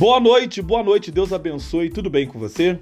Boa 0.00 0.18
noite, 0.18 0.62
boa 0.62 0.82
noite, 0.82 1.10
Deus 1.10 1.30
abençoe, 1.30 1.90
tudo 1.90 2.08
bem 2.08 2.26
com 2.26 2.38
você? 2.38 2.80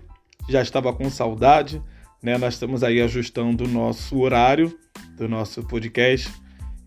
Já 0.48 0.62
estava 0.62 0.92
com 0.92 1.10
saudade, 1.10 1.82
né? 2.22 2.38
Nós 2.38 2.54
estamos 2.54 2.84
aí 2.84 3.02
ajustando 3.02 3.64
o 3.64 3.68
nosso 3.68 4.20
horário 4.20 4.78
do 5.16 5.28
nosso 5.28 5.64
podcast 5.64 6.32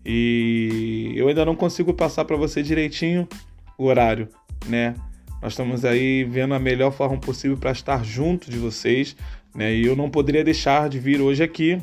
e 0.02 1.12
eu 1.14 1.28
ainda 1.28 1.44
não 1.44 1.54
consigo 1.54 1.92
passar 1.92 2.24
para 2.24 2.34
você 2.34 2.62
direitinho 2.62 3.28
o 3.76 3.84
horário, 3.84 4.26
né? 4.64 4.94
Nós 5.42 5.52
estamos 5.52 5.84
aí 5.84 6.24
vendo 6.24 6.54
a 6.54 6.58
melhor 6.58 6.92
forma 6.92 7.18
possível 7.20 7.58
para 7.58 7.72
estar 7.72 8.02
junto 8.02 8.50
de 8.50 8.56
vocês, 8.56 9.14
né? 9.54 9.74
E 9.74 9.84
eu 9.84 9.94
não 9.94 10.08
poderia 10.08 10.42
deixar 10.42 10.88
de 10.88 10.98
vir 10.98 11.20
hoje 11.20 11.42
aqui 11.42 11.78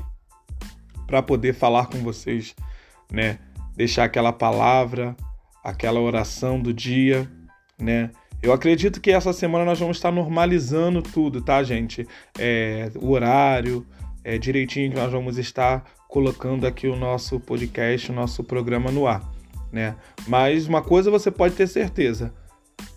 para 1.06 1.22
poder 1.22 1.54
falar 1.54 1.86
com 1.86 2.00
vocês, 2.00 2.56
né? 3.12 3.38
Deixar 3.76 4.06
aquela 4.06 4.34
palavra, 4.34 5.16
aquela 5.64 6.00
oração 6.00 6.60
do 6.60 6.74
dia, 6.74 7.30
né? 7.80 8.10
Eu 8.42 8.54
acredito 8.54 9.02
que 9.02 9.12
essa 9.12 9.34
semana 9.34 9.66
nós 9.66 9.80
vamos 9.80 9.98
estar 9.98 10.12
normalizando 10.12 11.02
tudo, 11.02 11.42
tá, 11.42 11.62
gente? 11.62 12.08
É, 12.38 12.90
o 12.96 13.12
horário, 13.12 13.86
é, 14.24 14.38
direitinho 14.38 14.92
que 14.92 14.96
nós 14.96 15.12
vamos 15.12 15.38
estar 15.38 15.84
colocando 16.08 16.66
aqui 16.66 16.88
o 16.88 16.96
nosso 16.96 17.38
podcast, 17.38 18.10
o 18.10 18.16
nosso 18.16 18.42
programa 18.42 18.92
no 18.92 19.06
ar, 19.08 19.30
né? 19.74 19.96
Mas 20.26 20.68
uma 20.68 20.82
coisa 20.82 21.12
você 21.12 21.30
pode 21.30 21.54
ter 21.56 21.68
certeza: 21.68 22.34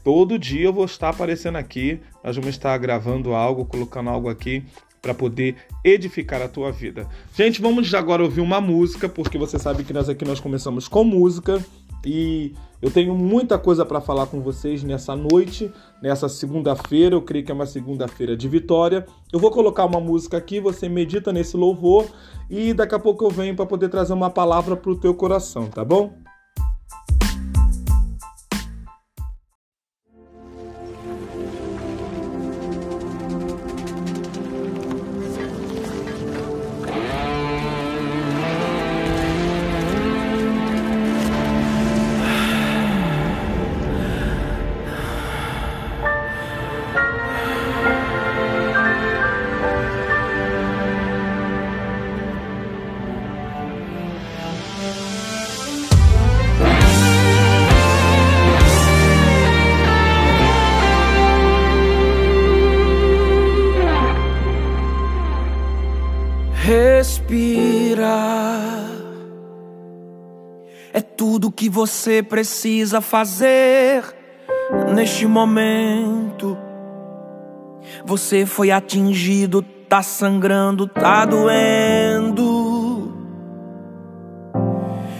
todo 0.04 0.38
dia 0.38 0.66
eu 0.66 0.72
vou 0.72 0.84
estar 0.84 1.08
aparecendo 1.08 1.56
aqui, 1.56 2.00
nós 2.22 2.36
vamos 2.36 2.50
estar 2.50 2.78
gravando 2.78 3.34
algo, 3.34 3.64
colocando 3.64 4.10
algo 4.10 4.28
aqui 4.28 4.64
para 5.02 5.12
poder 5.12 5.56
edificar 5.84 6.40
a 6.40 6.48
tua 6.48 6.70
vida. 6.70 7.08
Gente, 7.34 7.60
vamos 7.60 7.92
agora 7.92 8.22
ouvir 8.22 8.40
uma 8.40 8.60
música, 8.60 9.08
porque 9.08 9.36
você 9.36 9.58
sabe 9.58 9.82
que 9.82 9.92
nós 9.92 10.08
aqui 10.08 10.24
nós 10.24 10.38
começamos 10.38 10.86
com 10.86 11.02
música 11.02 11.60
e 12.04 12.54
eu 12.80 12.90
tenho 12.90 13.14
muita 13.14 13.58
coisa 13.58 13.84
para 13.86 14.00
falar 14.00 14.26
com 14.26 14.40
vocês 14.40 14.82
nessa 14.82 15.14
noite, 15.14 15.70
nessa 16.02 16.28
segunda-feira. 16.28 17.14
Eu 17.14 17.22
creio 17.22 17.44
que 17.44 17.52
é 17.52 17.54
uma 17.54 17.66
segunda-feira 17.66 18.36
de 18.36 18.48
vitória. 18.48 19.06
Eu 19.32 19.38
vou 19.38 19.50
colocar 19.50 19.84
uma 19.84 20.00
música 20.00 20.36
aqui, 20.36 20.60
você 20.60 20.88
medita 20.88 21.32
nesse 21.32 21.56
louvor 21.56 22.06
e 22.50 22.74
daqui 22.74 22.94
a 22.94 22.98
pouco 22.98 23.24
eu 23.24 23.30
venho 23.30 23.54
para 23.54 23.66
poder 23.66 23.88
trazer 23.88 24.12
uma 24.12 24.30
palavra 24.30 24.76
para 24.76 24.90
o 24.90 24.96
teu 24.96 25.14
coração, 25.14 25.66
tá 25.66 25.84
bom? 25.84 26.12
Você 71.82 72.22
precisa 72.22 73.00
fazer 73.00 74.04
neste 74.94 75.26
momento. 75.26 76.56
Você 78.04 78.46
foi 78.46 78.70
atingido, 78.70 79.62
tá 79.62 80.00
sangrando, 80.00 80.86
tá 80.86 81.24
doendo. 81.24 83.12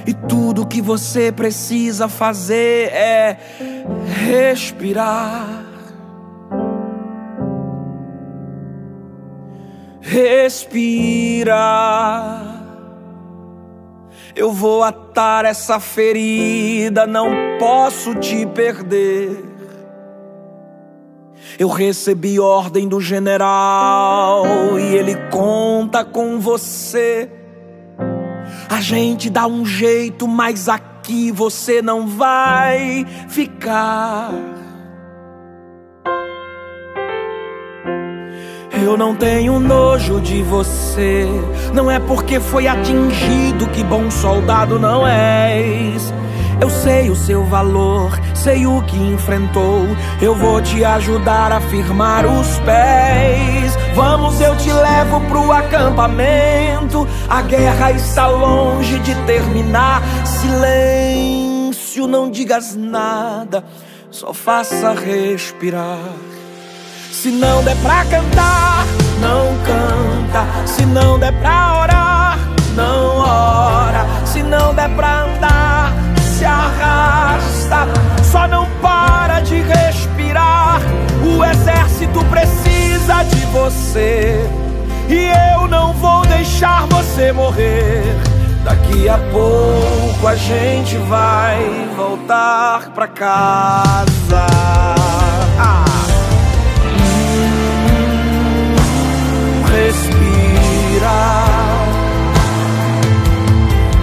E 0.07 0.15
tudo 0.15 0.65
que 0.65 0.81
você 0.81 1.33
precisa 1.33 2.09
fazer 2.09 2.93
é 2.93 3.37
respirar. 4.25 5.65
Respirar. 10.01 11.43
Eu 14.35 14.53
vou 14.53 14.83
atar 14.83 15.45
essa 15.45 15.79
ferida, 15.79 17.07
não 17.07 17.31
posso 17.59 18.15
te 18.15 18.47
perder. 18.47 19.53
Eu 21.59 21.69
recebi 21.69 22.41
ordem 22.41 22.89
do 22.89 23.01
general 23.01 24.45
e 24.79 24.97
ele 24.97 25.15
conta 25.31 26.05
com 26.05 26.41
você. 26.41 27.31
A 28.69 28.81
gente 28.81 29.29
dá 29.29 29.47
um 29.47 29.67
jeito, 29.67 30.27
mas 30.27 30.69
aqui 30.69 31.31
você 31.31 31.83
não 31.83 32.07
vai 32.07 33.05
ficar. 33.29 34.33
Eu 38.83 38.97
não 38.97 39.15
tenho 39.15 39.61
nojo 39.61 40.21
de 40.21 40.43
você. 40.43 41.29
Não 41.73 41.89
é 41.89 42.01
porque 42.01 42.41
foi 42.41 42.67
atingido 42.67 43.69
que 43.69 43.85
bom 43.85 44.11
soldado 44.11 44.77
não 44.77 45.07
és. 45.07 46.13
Eu 46.61 46.69
sei 46.69 47.09
o 47.09 47.15
seu 47.15 47.45
valor, 47.45 48.19
sei 48.35 48.67
o 48.67 48.83
que 48.83 48.97
enfrentou. 48.97 49.87
Eu 50.21 50.35
vou 50.35 50.61
te 50.61 50.85
ajudar 50.85 51.53
a 51.53 51.61
firmar 51.61 52.27
os 52.27 52.59
pés. 52.59 53.77
Vamos, 53.95 54.41
eu 54.41 54.57
te 54.57 54.73
levo 54.73 55.21
pro 55.29 55.53
acampamento. 55.53 57.07
A 57.29 57.41
guerra 57.43 57.93
está 57.93 58.27
longe 58.27 58.99
de 58.99 59.15
terminar. 59.27 60.03
Silêncio, 60.27 62.09
não 62.09 62.29
digas 62.29 62.75
nada, 62.75 63.65
só 64.11 64.35
faça 64.35 64.93
respirar. 64.93 66.32
Se 67.13 67.31
não 67.31 67.63
der 67.63 67.77
pra 67.77 68.05
cantar, 68.07 68.87
não 69.21 69.55
canta. 69.59 70.67
Se 70.67 70.87
não 70.87 71.19
der 71.19 71.33
pra 71.35 71.83
orar, 71.83 72.39
não 72.75 73.19
ora. 73.19 74.07
Se 74.25 74.43
não 74.43 74.75
der 74.75 74.89
pra 74.97 75.25
andar, 75.25 75.93
se 76.17 76.45
arrasta. 76.45 77.87
Só 78.25 78.49
não 78.49 78.67
para 78.81 79.41
de 79.41 79.61
respirar. 79.61 80.81
O 81.23 81.45
exército 81.45 82.25
precisa 82.25 83.23
de 83.25 83.45
você. 83.47 84.51
E 85.07 85.31
eu 85.55 85.69
não 85.69 85.93
vou 85.93 86.25
deixar 86.27 86.87
você 86.87 87.31
morrer. 87.31 88.05
Daqui 88.65 89.07
a 89.09 89.19
pouco 89.31 90.27
a 90.27 90.35
gente 90.35 90.97
vai 90.97 91.89
voltar 91.95 92.89
pra 92.95 93.07
casa. 93.07 95.02
Respirar. 99.73 101.53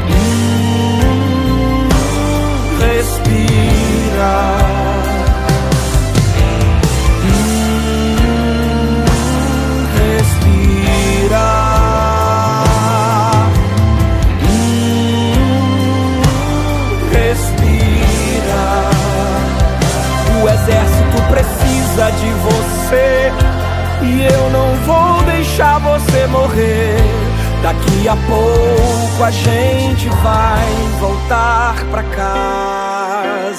Hum, 0.09 1.89
respirar. 2.81 4.68
Você 26.09 26.27
morrer. 26.27 26.97
Daqui 27.61 28.07
a 28.07 28.15
pouco 28.15 29.23
a 29.23 29.31
gente 29.31 30.09
vai 30.09 30.67
voltar 30.99 31.75
pra 31.91 32.03
casa. 32.03 33.49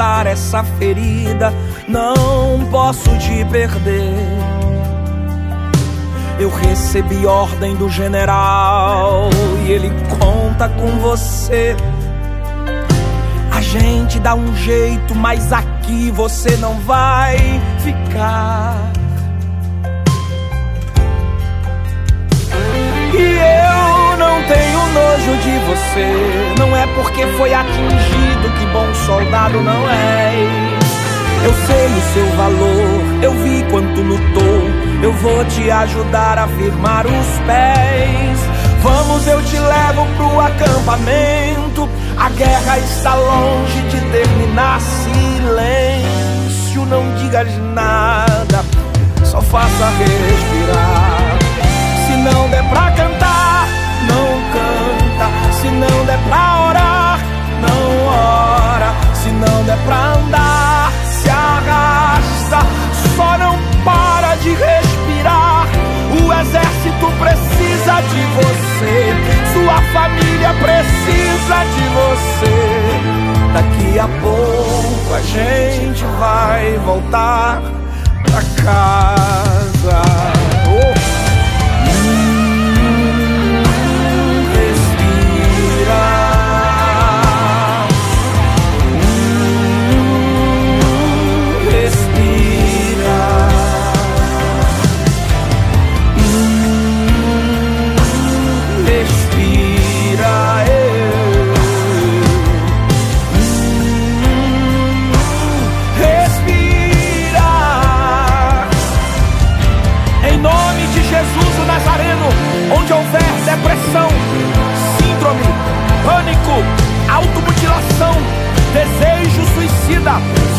Tratar 0.00 0.26
essa 0.26 0.64
ferida. 0.78 1.52
Não 1.86 2.64
posso 2.70 3.10
te 3.18 3.44
perder. 3.44 4.14
Eu 6.38 6.48
recebi 6.48 7.26
ordem 7.26 7.76
do 7.76 7.90
general 7.90 9.28
e 9.66 9.72
ele 9.72 9.92
conta 10.18 10.70
com 10.70 10.88
você. 11.00 11.76
A 13.52 13.60
gente 13.60 14.18
dá 14.18 14.34
um 14.34 14.56
jeito, 14.56 15.14
mas 15.14 15.52
aqui 15.52 16.10
você 16.10 16.56
não 16.56 16.80
vai 16.80 17.36
ficar. 17.80 18.90
E 23.12 23.22
eu 23.22 24.16
não 24.16 24.42
tenho 24.44 24.78
nojo 24.94 25.36
de 25.42 25.58
você. 25.66 26.54
Não 26.58 26.74
é 26.74 26.86
porque 26.94 27.26
foi 27.36 27.52
atingido 27.52 28.39
bom 28.72 28.94
soldado 29.06 29.60
não 29.60 29.90
é. 29.90 30.70
Eu 31.42 31.54
sei 31.66 31.86
o 31.86 32.02
seu 32.12 32.26
valor, 32.36 33.00
eu 33.22 33.32
vi 33.42 33.64
quanto 33.70 34.02
lutou. 34.02 34.68
Eu 35.02 35.14
vou 35.14 35.42
te 35.46 35.70
ajudar 35.70 36.36
a 36.38 36.46
firmar 36.48 37.06
os 37.06 37.38
pés. 37.46 38.38
Vamos, 38.82 39.26
eu 39.26 39.42
te 39.42 39.58
levo 39.58 40.06
pro 40.16 40.38
acampamento. 40.40 41.88
A 42.18 42.28
guerra 42.30 42.78
está 42.78 43.14
longe 43.14 43.80
de 43.88 44.00
terminar. 44.12 44.80
Silêncio, 44.80 46.84
não 46.86 47.14
digas 47.16 47.48
nada, 47.74 48.64
só 49.24 49.40
faça 49.40 49.88
respirar. 49.98 51.38
Se 52.06 52.12
não 52.16 52.48
der 52.50 52.68
pra 52.68 52.90
cantar, 52.90 53.66
não 54.08 54.42
canta. 54.52 55.30
Se 55.60 55.68
não 55.68 56.04
der 56.04 56.18
pra 56.28 56.66
orar, 56.68 57.18
não 57.62 58.08
ora. 58.08 58.49
Não 59.40 59.64
der 59.64 59.78
pra 59.86 60.12
andar, 60.14 60.92
se 61.06 61.30
arrasta. 61.30 62.58
Só 63.16 63.38
não 63.38 63.56
para 63.84 64.34
de 64.36 64.50
respirar. 64.50 65.66
O 66.12 66.32
exército 66.32 67.10
precisa 67.18 68.00
de 68.02 68.22
você. 68.36 69.14
Sua 69.52 69.80
família 69.92 70.52
precisa 70.60 71.64
de 71.74 71.84
você. 71.98 73.20
Daqui 73.54 73.98
a 73.98 74.08
pouco 74.20 75.14
a 75.14 75.20
gente 75.22 76.04
vai 76.18 76.78
voltar 76.84 77.62
pra 78.24 78.42
casa. 78.62 80.49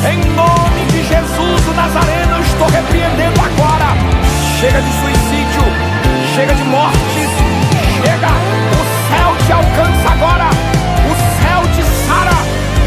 Em 0.04 0.18
nome 0.36 0.86
de 0.92 1.04
Jesus 1.04 1.68
o 1.68 1.74
Nazareno, 1.74 2.38
eu 2.38 2.42
estou 2.42 2.68
repreendendo 2.68 3.40
agora. 3.40 3.96
Chega 4.60 4.82
de 4.82 4.92
suicídio, 4.92 5.62
chega 6.36 6.56
de 6.56 6.64
mortes, 6.64 7.30
chega. 8.02 8.32
O 8.72 8.84
céu 9.10 9.38
te 9.46 9.52
alcança 9.52 10.10
agora. 10.12 10.50
O 11.06 11.14
céu 11.42 11.62
te 11.76 11.84
sara, 12.08 12.38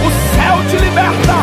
o 0.05 0.11
céu 0.35 0.65
te 0.69 0.85
liberta. 0.85 1.34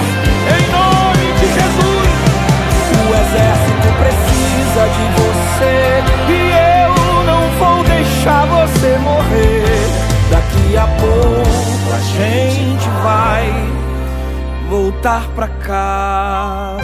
Voltar 15.01 15.27
pra 15.33 15.48
casa. 15.48 16.80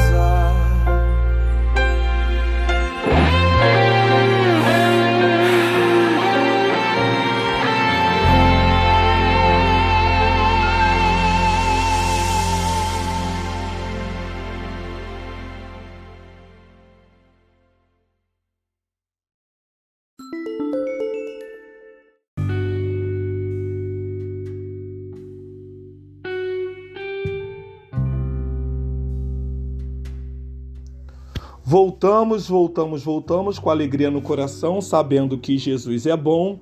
Voltamos, 31.69 32.47
voltamos, 32.47 33.03
voltamos 33.03 33.59
com 33.59 33.69
alegria 33.69 34.09
no 34.09 34.21
coração, 34.21 34.79
sabendo 34.79 35.37
que 35.37 35.57
Jesus 35.57 36.05
é 36.05 36.15
bom, 36.15 36.61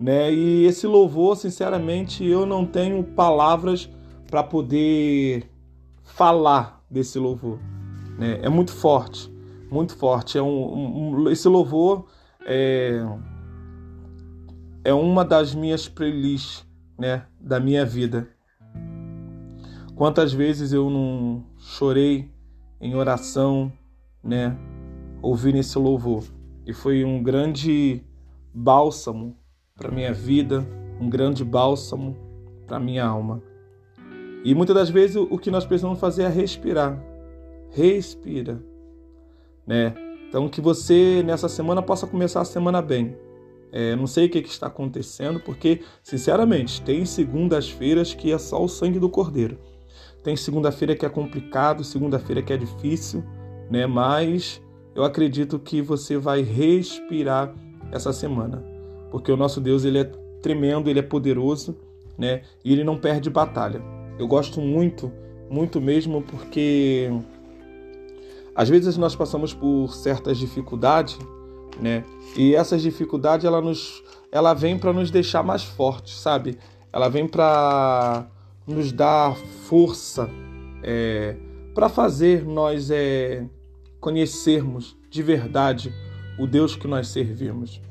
né? 0.00 0.32
E 0.32 0.64
esse 0.64 0.86
louvor, 0.86 1.36
sinceramente, 1.36 2.24
eu 2.24 2.46
não 2.46 2.64
tenho 2.64 3.04
palavras 3.04 3.86
para 4.30 4.42
poder 4.42 5.46
falar 6.02 6.82
desse 6.90 7.18
louvor, 7.18 7.58
né? 8.18 8.40
É 8.40 8.48
muito 8.48 8.72
forte, 8.72 9.30
muito 9.70 9.94
forte. 9.94 10.38
É 10.38 10.42
um, 10.42 11.18
um 11.18 11.28
esse 11.28 11.48
louvor 11.48 12.06
é 12.46 13.06
é 14.84 14.94
uma 14.94 15.22
das 15.22 15.54
minhas 15.54 15.86
playlists, 15.86 16.66
né, 16.98 17.26
da 17.38 17.60
minha 17.60 17.84
vida. 17.84 18.26
Quantas 19.94 20.32
vezes 20.32 20.72
eu 20.72 20.88
não 20.88 21.44
chorei 21.58 22.30
em 22.80 22.94
oração, 22.94 23.70
né, 24.26 24.56
ouvir 25.22 25.54
esse 25.54 25.78
louvor. 25.78 26.24
E 26.66 26.72
foi 26.72 27.04
um 27.04 27.22
grande 27.22 28.02
bálsamo 28.52 29.36
para 29.76 29.90
minha 29.90 30.12
vida, 30.12 30.66
um 31.00 31.08
grande 31.08 31.44
bálsamo 31.44 32.16
para 32.66 32.80
minha 32.80 33.04
alma. 33.04 33.42
E 34.44 34.54
muitas 34.54 34.74
das 34.74 34.90
vezes 34.90 35.16
o 35.16 35.38
que 35.38 35.50
nós 35.50 35.64
precisamos 35.64 36.00
fazer 36.00 36.24
é 36.24 36.28
respirar. 36.28 37.00
Respira, 37.70 38.62
né? 39.66 39.94
Então 40.28 40.48
que 40.48 40.60
você 40.60 41.22
nessa 41.24 41.48
semana 41.48 41.82
possa 41.82 42.06
começar 42.06 42.40
a 42.40 42.44
semana 42.44 42.82
bem. 42.82 43.16
É, 43.72 43.94
não 43.96 44.06
sei 44.06 44.26
o 44.26 44.30
que, 44.30 44.42
que 44.42 44.48
está 44.48 44.68
acontecendo, 44.68 45.40
porque, 45.40 45.82
sinceramente, 46.02 46.80
tem 46.82 47.04
segundas-feiras 47.04 48.14
que 48.14 48.32
é 48.32 48.38
só 48.38 48.62
o 48.62 48.68
sangue 48.68 48.98
do 48.98 49.10
cordeiro. 49.10 49.58
Tem 50.22 50.36
segunda-feira 50.36 50.96
que 50.96 51.04
é 51.04 51.08
complicado, 51.08 51.84
segunda-feira 51.84 52.42
que 52.42 52.52
é 52.52 52.56
difícil, 52.56 53.24
né? 53.70 53.86
Mas 53.86 54.62
eu 54.94 55.04
acredito 55.04 55.58
que 55.58 55.82
você 55.82 56.16
vai 56.16 56.42
respirar 56.42 57.54
essa 57.92 58.12
semana, 58.12 58.64
porque 59.10 59.30
o 59.30 59.36
nosso 59.36 59.60
Deus 59.60 59.84
ele 59.84 59.98
é 59.98 60.04
tremendo, 60.42 60.88
ele 60.88 60.98
é 60.98 61.02
poderoso, 61.02 61.76
né? 62.18 62.42
E 62.64 62.72
ele 62.72 62.84
não 62.84 62.96
perde 62.96 63.28
batalha. 63.28 63.82
Eu 64.18 64.26
gosto 64.26 64.60
muito, 64.60 65.12
muito 65.50 65.80
mesmo, 65.80 66.22
porque 66.22 67.10
às 68.54 68.68
vezes 68.68 68.96
nós 68.96 69.14
passamos 69.14 69.52
por 69.52 69.92
certas 69.92 70.38
dificuldades, 70.38 71.18
né? 71.80 72.04
E 72.36 72.54
essas 72.54 72.80
dificuldades 72.80 73.44
ela 73.44 73.60
nos, 73.60 74.02
ela 74.32 74.54
vem 74.54 74.78
para 74.78 74.92
nos 74.92 75.10
deixar 75.10 75.42
mais 75.42 75.62
fortes, 75.62 76.14
sabe? 76.14 76.58
Ela 76.92 77.08
vem 77.08 77.28
para 77.28 78.26
nos 78.66 78.92
dar 78.92 79.36
força, 79.36 80.28
é, 80.82 81.36
para 81.74 81.90
fazer 81.90 82.46
nós 82.46 82.90
é, 82.90 83.44
conhecermos 84.06 84.96
de 85.10 85.20
verdade 85.20 85.92
o 86.38 86.46
Deus 86.46 86.76
que 86.76 86.86
nós 86.86 87.08
servimos. 87.08 87.82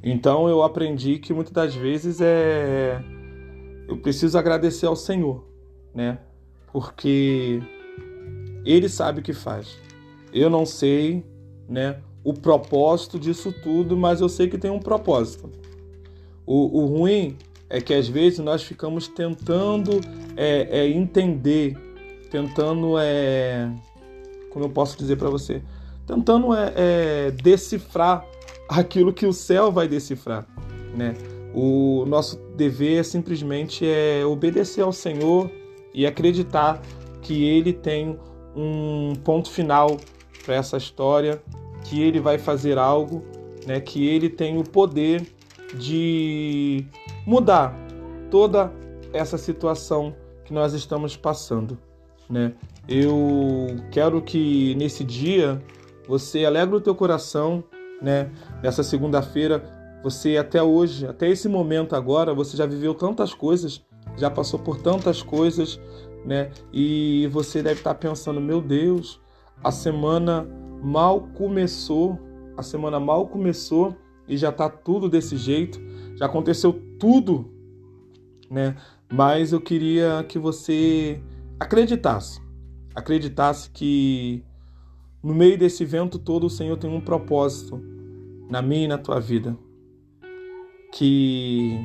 Então 0.00 0.48
eu 0.48 0.62
aprendi 0.62 1.18
que 1.18 1.32
muitas 1.32 1.52
das 1.52 1.74
vezes 1.74 2.20
é 2.20 3.02
eu 3.88 3.96
preciso 3.98 4.38
agradecer 4.38 4.86
ao 4.86 4.94
Senhor, 4.94 5.44
né? 5.92 6.20
Porque 6.72 7.60
ele 8.64 8.88
sabe 8.88 9.18
o 9.18 9.22
que 9.22 9.32
faz. 9.32 9.76
Eu 10.32 10.48
não 10.48 10.64
sei, 10.64 11.26
né, 11.68 11.98
o 12.22 12.32
propósito 12.32 13.18
disso 13.18 13.52
tudo, 13.64 13.96
mas 13.96 14.20
eu 14.20 14.28
sei 14.28 14.48
que 14.48 14.56
tem 14.56 14.70
um 14.70 14.78
propósito. 14.78 15.50
O, 16.46 16.82
o 16.82 16.86
ruim 16.86 17.36
é 17.68 17.80
que 17.80 17.92
às 17.92 18.06
vezes 18.06 18.38
nós 18.38 18.62
ficamos 18.62 19.08
tentando 19.08 20.00
é, 20.36 20.68
é, 20.70 20.88
entender 20.88 21.76
tentando 22.30 22.96
é, 22.96 23.68
como 24.52 24.64
eu 24.64 24.68
posso 24.68 24.96
dizer 24.98 25.16
para 25.16 25.30
você, 25.30 25.62
tentando 26.06 26.54
é, 26.54 26.72
é, 26.76 27.30
decifrar 27.30 28.24
aquilo 28.68 29.12
que 29.12 29.26
o 29.26 29.32
céu 29.32 29.72
vai 29.72 29.88
decifrar, 29.88 30.46
né? 30.96 31.14
O 31.54 32.04
nosso 32.06 32.38
dever 32.56 33.04
simplesmente 33.04 33.86
é 33.86 34.24
obedecer 34.24 34.82
ao 34.82 34.92
Senhor 34.92 35.50
e 35.92 36.06
acreditar 36.06 36.80
que 37.20 37.44
Ele 37.44 37.72
tem 37.72 38.18
um 38.56 39.14
ponto 39.22 39.50
final 39.50 39.98
para 40.44 40.54
essa 40.54 40.76
história, 40.76 41.42
que 41.84 42.02
Ele 42.02 42.20
vai 42.20 42.38
fazer 42.38 42.78
algo, 42.78 43.22
né? 43.66 43.80
Que 43.80 44.06
Ele 44.06 44.28
tem 44.28 44.58
o 44.58 44.64
poder 44.64 45.26
de 45.74 46.84
mudar 47.26 47.74
toda 48.30 48.72
essa 49.12 49.36
situação 49.36 50.14
que 50.44 50.52
nós 50.52 50.72
estamos 50.72 51.16
passando, 51.16 51.78
né? 52.28 52.54
Eu 52.88 53.76
quero 53.90 54.20
que 54.20 54.74
nesse 54.74 55.04
dia 55.04 55.62
você 56.08 56.44
alegre 56.44 56.76
o 56.76 56.80
teu 56.80 56.94
coração, 56.94 57.62
né? 58.00 58.30
Nessa 58.62 58.82
segunda-feira, 58.82 59.62
você 60.02 60.36
até 60.36 60.62
hoje, 60.62 61.06
até 61.06 61.28
esse 61.28 61.48
momento 61.48 61.94
agora, 61.94 62.34
você 62.34 62.56
já 62.56 62.66
viveu 62.66 62.94
tantas 62.94 63.32
coisas, 63.32 63.84
já 64.16 64.30
passou 64.30 64.58
por 64.58 64.78
tantas 64.78 65.22
coisas, 65.22 65.80
né? 66.24 66.50
E 66.72 67.28
você 67.32 67.62
deve 67.62 67.80
estar 67.80 67.94
pensando, 67.94 68.40
meu 68.40 68.60
Deus, 68.60 69.20
a 69.62 69.70
semana 69.70 70.46
mal 70.82 71.28
começou, 71.34 72.18
a 72.56 72.62
semana 72.62 72.98
mal 72.98 73.28
começou 73.28 73.96
e 74.28 74.36
já 74.36 74.48
está 74.48 74.68
tudo 74.68 75.08
desse 75.08 75.36
jeito, 75.36 75.80
já 76.16 76.26
aconteceu 76.26 76.72
tudo 76.98 77.52
né? 78.52 78.76
Mas 79.10 79.52
eu 79.52 79.60
queria 79.60 80.22
que 80.28 80.38
você 80.38 81.18
acreditasse, 81.58 82.40
acreditasse 82.94 83.70
que 83.70 84.44
no 85.22 85.34
meio 85.34 85.58
desse 85.58 85.84
vento 85.84 86.18
todo 86.18 86.44
o 86.44 86.50
Senhor 86.50 86.76
tem 86.76 86.90
um 86.90 87.00
propósito 87.00 87.80
na 88.50 88.60
minha 88.60 88.84
e 88.84 88.88
na 88.88 88.98
tua 88.98 89.20
vida. 89.20 89.56
Que 90.92 91.78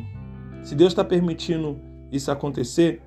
se 0.63 0.75
Deus 0.75 0.91
está 0.91 1.03
permitindo 1.03 1.79
isso 2.11 2.31
acontecer, 2.31 3.01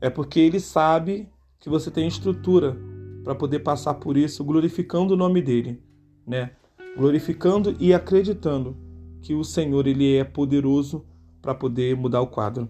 é 0.00 0.08
porque 0.08 0.38
Ele 0.38 0.60
sabe 0.60 1.28
que 1.58 1.68
você 1.68 1.90
tem 1.90 2.06
estrutura 2.06 2.76
para 3.24 3.34
poder 3.34 3.60
passar 3.60 3.94
por 3.94 4.16
isso, 4.16 4.44
glorificando 4.44 5.14
o 5.14 5.16
nome 5.16 5.40
dele, 5.40 5.82
né? 6.26 6.50
Glorificando 6.96 7.74
e 7.80 7.94
acreditando 7.94 8.76
que 9.22 9.34
o 9.34 9.42
Senhor 9.42 9.86
ele 9.86 10.14
é 10.14 10.22
poderoso 10.22 11.06
para 11.40 11.54
poder 11.54 11.96
mudar 11.96 12.20
o 12.20 12.26
quadro. 12.26 12.68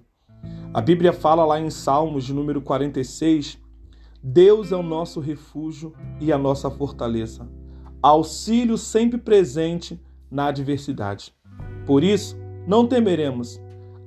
A 0.73 0.81
Bíblia 0.81 1.13
fala 1.13 1.45
lá 1.45 1.61
em 1.61 1.69
Salmos, 1.69 2.25
de 2.25 2.33
número 2.33 2.63
46, 2.63 3.59
Deus 4.27 4.73
é 4.73 4.77
o 4.77 4.83
nosso 4.83 5.21
refúgio 5.21 5.93
e 6.19 6.33
a 6.33 6.39
nossa 6.39 6.71
fortaleza, 6.71 7.47
auxílio 8.03 8.79
sempre 8.79 9.19
presente 9.19 10.03
na 10.31 10.47
adversidade. 10.47 11.35
Por 11.85 12.03
isso, 12.03 12.35
não 12.67 12.87
temeremos, 12.87 13.61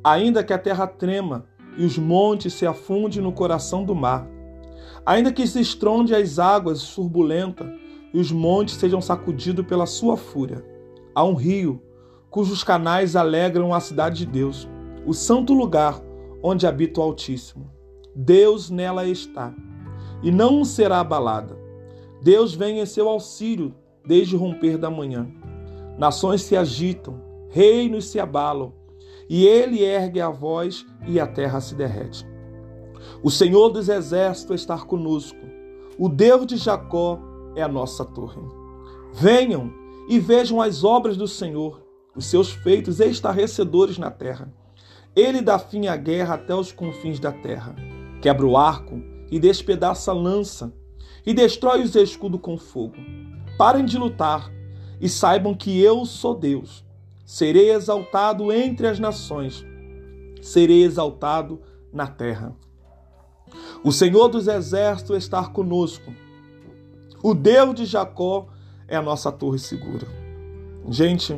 ainda 0.03 0.43
que 0.43 0.51
a 0.51 0.57
terra 0.57 0.87
trema 0.87 1.45
e 1.77 1.85
os 1.85 1.99
montes 1.99 2.55
se 2.55 2.65
afundem 2.65 3.21
no 3.21 3.31
coração 3.31 3.85
do 3.85 3.93
mar, 3.93 4.27
ainda 5.05 5.31
que 5.31 5.45
se 5.45 5.61
estronde 5.61 6.15
as 6.15 6.39
águas 6.39 6.95
turbulentas 6.95 7.67
e 8.11 8.17
os 8.17 8.31
montes 8.31 8.73
sejam 8.73 8.99
sacudidos 8.99 9.67
pela 9.67 9.85
sua 9.85 10.17
fúria. 10.17 10.65
Há 11.13 11.23
um 11.23 11.35
rio 11.35 11.79
cujos 12.31 12.63
canais 12.63 13.15
alegram 13.15 13.71
a 13.71 13.79
cidade 13.79 14.25
de 14.25 14.31
Deus, 14.31 14.67
o 15.05 15.13
santo 15.13 15.53
lugar 15.53 16.01
onde 16.41 16.65
habita 16.65 17.01
o 17.01 17.03
Altíssimo. 17.03 17.69
Deus 18.15 18.71
nela 18.71 19.05
está 19.05 19.53
e 20.21 20.31
não 20.31 20.63
será 20.63 20.99
abalada. 20.99 21.57
Deus 22.21 22.53
vem 22.53 22.79
em 22.79 22.85
seu 22.85 23.07
auxílio 23.07 23.73
desde 24.05 24.35
o 24.35 24.39
romper 24.39 24.77
da 24.77 24.89
manhã. 24.89 25.27
Nações 25.97 26.41
se 26.41 26.55
agitam, 26.55 27.21
reinos 27.49 28.05
se 28.05 28.19
abalam, 28.19 28.73
e 29.29 29.45
ele 29.45 29.83
ergue 29.83 30.21
a 30.21 30.29
voz 30.29 30.85
e 31.05 31.19
a 31.19 31.27
terra 31.27 31.59
se 31.59 31.75
derrete. 31.75 32.25
O 33.21 33.29
Senhor 33.29 33.69
dos 33.69 33.89
exércitos 33.89 34.61
está 34.61 34.77
conosco. 34.77 35.39
O 35.97 36.07
Deus 36.07 36.45
de 36.45 36.57
Jacó 36.57 37.19
é 37.55 37.61
a 37.61 37.67
nossa 37.67 38.05
torre. 38.05 38.41
Venham 39.13 39.71
e 40.07 40.19
vejam 40.19 40.61
as 40.61 40.83
obras 40.83 41.17
do 41.17 41.27
Senhor, 41.27 41.81
os 42.15 42.25
seus 42.25 42.51
feitos 42.51 42.99
estarrecedores 42.99 43.97
na 43.97 44.11
terra. 44.11 44.53
Ele 45.15 45.41
dá 45.41 45.57
fim 45.57 45.87
à 45.87 45.95
guerra 45.95 46.35
até 46.35 46.53
os 46.53 46.71
confins 46.71 47.19
da 47.19 47.31
terra. 47.31 47.75
Quebra 48.21 48.45
o 48.45 48.55
arco 48.55 49.01
e 49.29 49.39
despedaça 49.39 50.11
a 50.11 50.13
lança 50.13 50.73
e 51.25 51.33
destrói 51.33 51.83
os 51.83 51.95
escudos 51.95 52.39
com 52.41 52.57
fogo. 52.57 52.95
Parem 53.57 53.85
de 53.85 53.97
lutar 53.97 54.51
e 55.01 55.09
saibam 55.09 55.53
que 55.53 55.81
eu 55.81 56.05
sou 56.05 56.35
Deus. 56.35 56.85
Serei 57.25 57.71
exaltado 57.71 58.53
entre 58.53 58.87
as 58.87 58.99
nações, 58.99 59.65
serei 60.41 60.83
exaltado 60.83 61.61
na 61.91 62.07
terra. 62.07 62.55
O 63.83 63.91
Senhor 63.91 64.29
dos 64.29 64.47
exércitos 64.47 65.17
está 65.17 65.45
conosco. 65.45 66.13
O 67.21 67.33
Deus 67.33 67.75
de 67.75 67.85
Jacó 67.85 68.47
é 68.87 68.95
a 68.95 69.01
nossa 69.01 69.31
torre 69.31 69.59
segura. 69.59 70.07
Gente, 70.89 71.37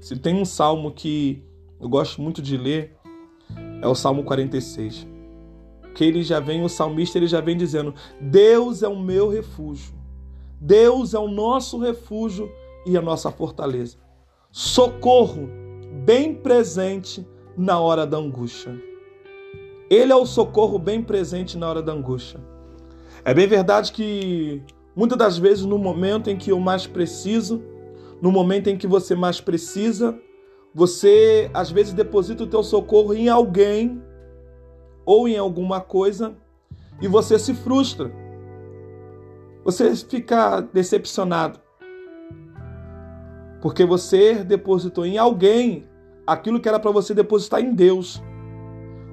se 0.00 0.16
tem 0.16 0.34
um 0.34 0.44
salmo 0.44 0.92
que 0.92 1.42
eu 1.80 1.88
gosto 1.88 2.22
muito 2.22 2.40
de 2.40 2.56
ler, 2.56 2.96
é 3.82 3.88
o 3.88 3.94
Salmo 3.94 4.22
46. 4.22 5.06
Que 6.00 6.04
ele 6.04 6.22
já 6.22 6.40
vem, 6.40 6.64
o 6.64 6.68
salmista, 6.70 7.18
ele 7.18 7.26
já 7.26 7.42
vem 7.42 7.58
dizendo: 7.58 7.94
Deus 8.18 8.82
é 8.82 8.88
o 8.88 8.98
meu 8.98 9.28
refúgio. 9.28 9.92
Deus 10.58 11.12
é 11.12 11.18
o 11.18 11.28
nosso 11.28 11.78
refúgio 11.78 12.50
e 12.86 12.96
a 12.96 13.02
nossa 13.02 13.30
fortaleza. 13.30 13.98
Socorro 14.50 15.46
bem 16.02 16.34
presente 16.34 17.28
na 17.54 17.78
hora 17.78 18.06
da 18.06 18.16
angústia. 18.16 18.82
Ele 19.90 20.10
é 20.10 20.16
o 20.16 20.24
socorro 20.24 20.78
bem 20.78 21.02
presente 21.02 21.58
na 21.58 21.68
hora 21.68 21.82
da 21.82 21.92
angústia. 21.92 22.40
É 23.22 23.34
bem 23.34 23.46
verdade 23.46 23.92
que 23.92 24.62
muitas 24.96 25.18
das 25.18 25.36
vezes 25.36 25.66
no 25.66 25.76
momento 25.76 26.30
em 26.30 26.38
que 26.38 26.50
eu 26.50 26.58
mais 26.58 26.86
preciso, 26.86 27.62
no 28.22 28.32
momento 28.32 28.68
em 28.68 28.78
que 28.78 28.86
você 28.86 29.14
mais 29.14 29.38
precisa, 29.38 30.18
você 30.74 31.50
às 31.52 31.70
vezes 31.70 31.92
deposita 31.92 32.44
o 32.44 32.46
teu 32.46 32.62
socorro 32.62 33.12
em 33.12 33.28
alguém 33.28 34.00
ou 35.04 35.28
em 35.28 35.36
alguma 35.36 35.80
coisa 35.80 36.36
e 37.00 37.08
você 37.08 37.38
se 37.38 37.54
frustra. 37.54 38.12
Você 39.64 39.94
fica 39.96 40.60
decepcionado. 40.60 41.60
Porque 43.60 43.84
você 43.84 44.42
depositou 44.42 45.04
em 45.04 45.18
alguém 45.18 45.86
aquilo 46.26 46.60
que 46.60 46.68
era 46.68 46.80
para 46.80 46.90
você 46.90 47.12
depositar 47.14 47.60
em 47.60 47.74
Deus. 47.74 48.22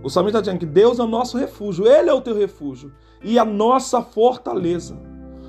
O 0.03 0.09
salmista 0.09 0.39
está 0.39 0.51
dizendo 0.51 0.59
que 0.59 0.65
Deus 0.65 0.99
é 0.99 1.03
o 1.03 1.07
nosso 1.07 1.37
refúgio, 1.37 1.87
Ele 1.87 2.09
é 2.09 2.13
o 2.13 2.21
teu 2.21 2.35
refúgio 2.35 2.93
e 3.23 3.37
a 3.37 3.43
nossa 3.43 4.01
fortaleza. 4.01 4.97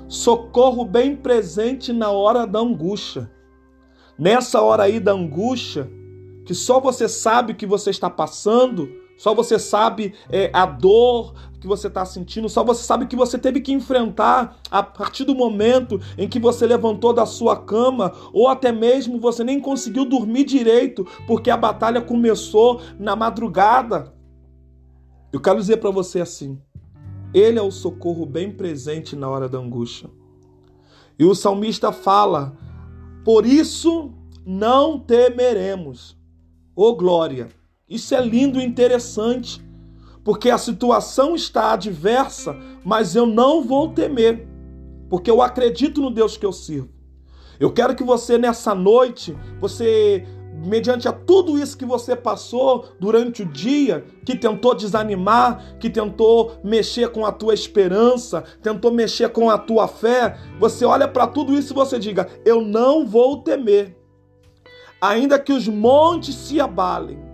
Socorro 0.07 0.83
bem 0.83 1.15
presente 1.15 1.93
na 1.93 2.09
hora 2.09 2.45
da 2.45 2.59
angústia. 2.59 3.31
Nessa 4.17 4.61
hora 4.61 4.83
aí 4.83 4.99
da 4.99 5.13
angústia, 5.13 5.89
que 6.45 6.53
só 6.53 6.79
você 6.79 7.07
sabe 7.07 7.53
o 7.53 7.55
que 7.55 7.65
você 7.65 7.89
está 7.91 8.09
passando, 8.09 8.89
só 9.19 9.35
você 9.35 9.59
sabe 9.59 10.13
é, 10.31 10.49
a 10.53 10.65
dor 10.65 11.33
que 11.59 11.67
você 11.67 11.87
está 11.87 12.05
sentindo, 12.05 12.47
só 12.47 12.63
você 12.63 12.83
sabe 12.83 13.05
que 13.05 13.17
você 13.17 13.37
teve 13.37 13.59
que 13.59 13.73
enfrentar 13.73 14.57
a 14.71 14.81
partir 14.81 15.25
do 15.25 15.35
momento 15.35 15.99
em 16.17 16.25
que 16.25 16.39
você 16.39 16.65
levantou 16.65 17.11
da 17.11 17.25
sua 17.25 17.57
cama, 17.57 18.13
ou 18.31 18.47
até 18.47 18.71
mesmo 18.71 19.19
você 19.19 19.43
nem 19.43 19.59
conseguiu 19.59 20.05
dormir 20.05 20.45
direito 20.45 21.05
porque 21.27 21.49
a 21.49 21.57
batalha 21.57 21.99
começou 21.99 22.79
na 22.97 23.13
madrugada. 23.13 24.13
Eu 25.33 25.41
quero 25.41 25.59
dizer 25.59 25.77
para 25.77 25.91
você 25.91 26.21
assim: 26.21 26.57
Ele 27.33 27.59
é 27.59 27.61
o 27.61 27.71
socorro 27.71 28.25
bem 28.25 28.49
presente 28.49 29.17
na 29.17 29.27
hora 29.27 29.49
da 29.49 29.57
angústia. 29.57 30.09
E 31.19 31.25
o 31.25 31.35
salmista 31.35 31.91
fala: 31.91 32.55
Por 33.25 33.45
isso 33.45 34.13
não 34.45 34.97
temeremos 34.97 36.17
oh 36.73 36.95
glória! 36.95 37.58
Isso 37.89 38.13
é 38.13 38.21
lindo 38.21 38.59
e 38.59 38.65
interessante, 38.65 39.61
porque 40.23 40.51
a 40.51 40.57
situação 40.57 41.33
está 41.33 41.71
adversa, 41.71 42.55
mas 42.85 43.15
eu 43.15 43.25
não 43.25 43.63
vou 43.63 43.89
temer, 43.89 44.47
porque 45.09 45.31
eu 45.31 45.41
acredito 45.41 45.99
no 45.99 46.11
Deus 46.11 46.37
que 46.37 46.45
eu 46.45 46.53
sirvo. 46.53 46.89
Eu 47.59 47.73
quero 47.73 47.95
que 47.95 48.03
você 48.03 48.37
nessa 48.37 48.75
noite, 48.75 49.35
você 49.59 50.25
mediante 50.65 51.07
a 51.07 51.13
tudo 51.13 51.57
isso 51.57 51.77
que 51.77 51.85
você 51.85 52.15
passou 52.15 52.89
durante 52.99 53.43
o 53.43 53.45
dia, 53.45 54.05
que 54.25 54.37
tentou 54.37 54.75
desanimar, 54.75 55.77
que 55.79 55.89
tentou 55.89 56.57
mexer 56.63 57.09
com 57.09 57.25
a 57.25 57.31
tua 57.31 57.53
esperança, 57.53 58.43
tentou 58.61 58.91
mexer 58.91 59.29
com 59.29 59.49
a 59.49 59.57
tua 59.57 59.87
fé, 59.87 60.37
você 60.59 60.85
olha 60.85 61.07
para 61.07 61.27
tudo 61.27 61.53
isso 61.53 61.73
e 61.73 61.75
você 61.75 61.97
diga: 61.97 62.27
Eu 62.45 62.61
não 62.61 63.05
vou 63.05 63.41
temer, 63.41 63.97
ainda 65.01 65.39
que 65.39 65.53
os 65.53 65.67
montes 65.67 66.35
se 66.35 66.59
abalem, 66.59 67.28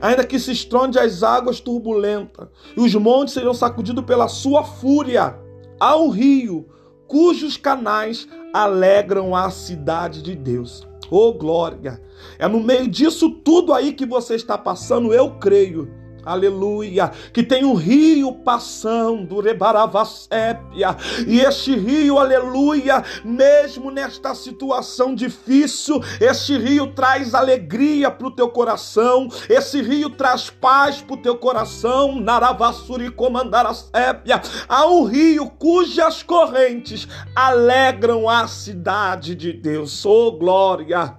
ainda 0.00 0.24
que 0.24 0.38
se 0.38 0.52
estronde 0.52 0.98
as 0.98 1.22
águas 1.22 1.60
turbulentas, 1.60 2.48
e 2.76 2.80
os 2.80 2.94
montes 2.94 3.34
sejam 3.34 3.54
sacudidos 3.54 4.04
pela 4.04 4.28
sua 4.28 4.64
fúria, 4.64 5.38
há 5.80 5.94
rio, 6.12 6.66
cujos 7.06 7.56
canais 7.56 8.28
alegram 8.52 9.34
a 9.34 9.50
cidade 9.50 10.22
de 10.22 10.34
Deus. 10.34 10.86
Oh 11.10 11.32
glória! 11.32 12.02
É 12.38 12.48
no 12.48 12.60
meio 12.60 12.88
disso 12.88 13.30
tudo 13.30 13.72
aí 13.72 13.92
que 13.92 14.06
você 14.06 14.34
está 14.34 14.58
passando, 14.58 15.12
eu 15.12 15.38
creio 15.38 16.05
aleluia, 16.26 17.12
que 17.32 17.42
tem 17.42 17.64
um 17.64 17.74
rio 17.74 18.32
passando, 18.32 19.40
rebaravasépia, 19.40 20.96
e 21.26 21.40
este 21.40 21.74
rio, 21.76 22.18
aleluia, 22.18 23.02
mesmo 23.24 23.90
nesta 23.90 24.34
situação 24.34 25.14
difícil, 25.14 26.02
este 26.20 26.58
rio 26.58 26.88
traz 26.88 27.32
alegria 27.32 28.10
para 28.10 28.26
o 28.26 28.30
teu 28.30 28.48
coração, 28.48 29.28
esse 29.48 29.80
rio 29.80 30.10
traz 30.10 30.50
paz 30.50 31.00
para 31.00 31.14
o 31.14 31.22
teu 31.22 31.36
coração, 31.36 32.20
naravassuri 32.20 33.10
comandarasépia, 33.10 34.42
há 34.68 34.86
um 34.86 35.04
rio 35.04 35.48
cujas 35.48 36.22
correntes 36.22 37.06
alegram 37.34 38.28
a 38.28 38.48
cidade 38.48 39.34
de 39.34 39.52
Deus, 39.52 40.04
oh 40.04 40.32
glória! 40.32 41.18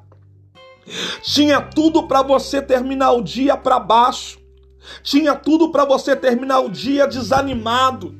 Tinha 1.21 1.61
tudo 1.61 2.07
para 2.07 2.21
você 2.21 2.61
terminar 2.61 3.11
o 3.11 3.21
dia 3.21 3.57
para 3.57 3.79
baixo. 3.79 4.39
Tinha 5.03 5.35
tudo 5.35 5.71
para 5.71 5.85
você 5.85 6.15
terminar 6.15 6.59
o 6.59 6.69
dia 6.69 7.07
desanimado. 7.07 8.15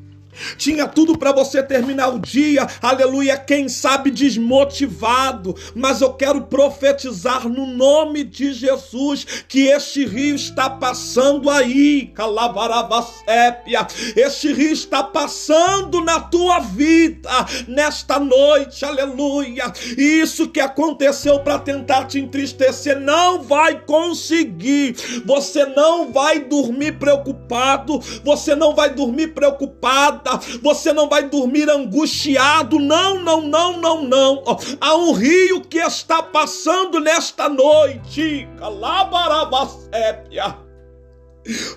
Tinha 0.58 0.88
tudo 0.88 1.18
para 1.18 1.32
você 1.32 1.64
terminar 1.64 2.10
o 2.10 2.20
dia, 2.20 2.68
aleluia, 2.82 3.38
quem 3.38 3.68
sabe 3.70 4.12
desmotivado, 4.12 5.56
mas 5.76 6.02
eu 6.02 6.14
quero 6.14 6.42
profetizar 6.42 7.48
no 7.48 7.66
nome 7.66 8.24
de 8.24 8.54
Jesus 8.54 9.26
que 9.48 9.68
este 9.68 10.06
rio 10.06 10.36
está 10.36 10.70
passando 10.70 11.50
aí, 11.50 12.12
Calabaravasépia. 12.14 13.88
Este 14.16 14.54
rio 14.54 14.72
está 14.72 15.04
passando 15.04 16.04
na 16.04 16.20
tua 16.20 16.60
vida 16.60 17.30
nesta 17.68 18.20
noite, 18.20 18.84
aleluia. 18.86 19.72
E 19.98 20.22
isso 20.22 20.50
que 20.50 20.60
aconteceu 20.60 21.40
para 21.40 21.60
tentar 21.60 22.06
te 22.06 22.20
entristecer 22.20 23.00
não 23.00 23.42
vai 23.42 23.80
conseguir. 23.86 24.96
Você 25.26 25.66
não 25.66 26.12
vai 26.12 26.40
dormir 26.40 26.94
preocupado, 27.00 28.00
você 28.24 28.56
não 28.56 28.76
vai 28.76 28.94
dormir 28.94 29.30
preocupada 29.30 30.27
você 30.62 30.94
não 30.94 31.08
vai 31.08 31.30
dormir 31.30 31.70
angustiado. 31.70 32.80
Não, 32.80 33.24
não, 33.24 33.42
não, 33.42 33.80
não, 33.80 34.04
não. 34.04 34.44
Há 34.80 34.96
um 34.96 35.12
rio 35.14 35.62
que 35.62 35.80
está 35.80 36.24
passando 36.24 37.00
nesta 37.00 37.50
noite. 37.50 38.48
Calabarabasépia. 38.58 40.58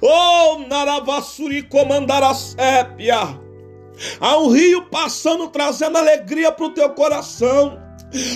Oh, 0.03 0.59
Naravassuri 0.69 1.63
comandarasépia. 1.63 3.39
Há 4.21 4.39
um 4.39 4.49
rio 4.49 4.87
passando 4.87 5.47
trazendo 5.49 5.99
alegria 5.99 6.51
para 6.51 6.67
o 6.67 6.71
teu 6.71 6.91
coração. 6.91 7.79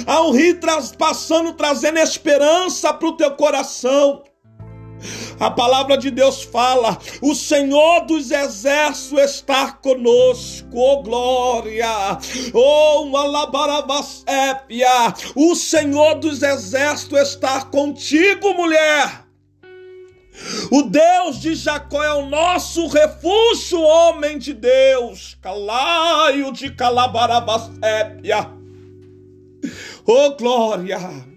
Há 0.07 0.23
um 0.23 0.31
rio 0.31 0.61
passando 0.97 1.53
trazendo 1.55 1.99
esperança 1.99 2.93
para 2.93 3.09
o 3.09 3.17
teu 3.17 3.33
coração. 3.33 4.23
A 5.39 5.51
palavra 5.51 5.97
de 5.97 6.11
Deus 6.11 6.43
fala: 6.43 6.99
o 7.21 7.35
Senhor 7.35 8.07
dos 8.07 8.31
exércitos 8.31 9.19
está 9.19 9.73
conosco, 9.73 10.69
oh 10.73 11.03
glória, 11.03 12.19
oh 12.53 13.17
alabarabasépia, 13.17 15.15
o 15.35 15.55
Senhor 15.55 16.17
dos 16.17 16.43
exércitos 16.43 17.21
está 17.21 17.63
contigo, 17.63 18.55
mulher. 18.55 19.25
O 20.71 20.83
Deus 20.83 21.41
de 21.41 21.55
Jacó 21.55 22.03
é 22.03 22.13
o 22.15 22.27
nosso 22.27 22.89
refúgio, 22.89 23.81
homem 23.81 24.37
de 24.37 24.53
Deus. 24.53 25.39
Calaio 25.41 26.53
de 26.53 26.71
Calabarabasépia. 26.71 28.51
Oh 30.07 30.37
glória! 30.37 31.34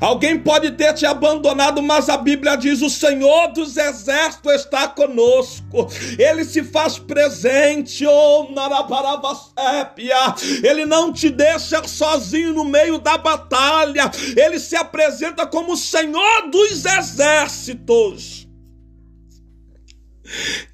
Alguém 0.00 0.38
pode 0.38 0.72
ter 0.72 0.92
te 0.94 1.06
abandonado, 1.06 1.82
mas 1.82 2.08
a 2.08 2.16
Bíblia 2.16 2.56
diz: 2.56 2.82
o 2.82 2.90
Senhor 2.90 3.48
dos 3.52 3.76
Exércitos 3.76 4.52
está 4.52 4.88
conosco. 4.88 5.88
Ele 6.18 6.44
se 6.44 6.62
faz 6.62 6.98
presente, 6.98 8.06
oh 8.06 8.50
Narabaravasépia. 8.50 10.16
Ele 10.62 10.84
não 10.84 11.12
te 11.12 11.30
deixa 11.30 11.86
sozinho 11.86 12.52
no 12.52 12.64
meio 12.64 12.98
da 12.98 13.16
batalha. 13.16 14.10
Ele 14.36 14.58
se 14.58 14.76
apresenta 14.76 15.46
como 15.46 15.72
o 15.72 15.76
Senhor 15.76 16.50
dos 16.50 16.84
Exércitos. 16.84 18.48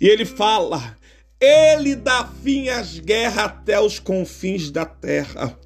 E 0.00 0.06
ele 0.06 0.24
fala: 0.24 0.96
Ele 1.40 1.94
dá 1.94 2.28
fim 2.42 2.68
às 2.68 2.98
guerras 2.98 3.38
até 3.38 3.80
os 3.80 3.98
confins 3.98 4.70
da 4.70 4.84
terra 4.84 5.58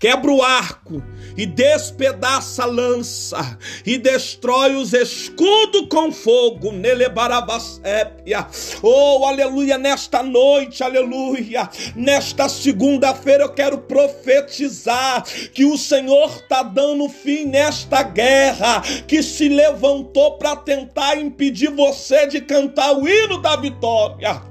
quebra 0.00 0.32
o 0.32 0.42
arco 0.42 1.02
e 1.36 1.44
despedaça 1.44 2.62
a 2.62 2.66
lança 2.66 3.58
e 3.84 3.98
destrói 3.98 4.74
os 4.74 4.94
escudos 4.94 5.86
com 5.90 6.10
fogo. 6.10 6.72
Nelebarabasépia. 6.72 8.46
Oh, 8.82 9.26
aleluia, 9.26 9.76
nesta 9.76 10.22
noite, 10.22 10.82
aleluia, 10.82 11.68
nesta 11.94 12.48
segunda-feira 12.48 13.44
eu 13.44 13.52
quero 13.52 13.78
profetizar 13.78 15.22
que 15.52 15.66
o 15.66 15.76
Senhor 15.76 16.30
está 16.30 16.62
dando 16.62 17.08
fim 17.10 17.44
nesta 17.44 18.02
guerra 18.02 18.80
que 19.06 19.22
se 19.22 19.48
levantou 19.48 20.38
para 20.38 20.56
tentar 20.56 21.16
impedir 21.16 21.70
você 21.70 22.26
de 22.26 22.40
cantar 22.40 22.92
o 22.96 23.06
hino 23.06 23.42
da 23.42 23.54
vitória. 23.56 24.49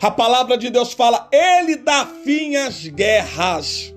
A 0.00 0.10
palavra 0.10 0.56
de 0.56 0.70
Deus 0.70 0.92
fala: 0.92 1.28
Ele 1.32 1.76
dá 1.76 2.06
fim 2.24 2.56
às 2.56 2.86
guerras, 2.86 3.94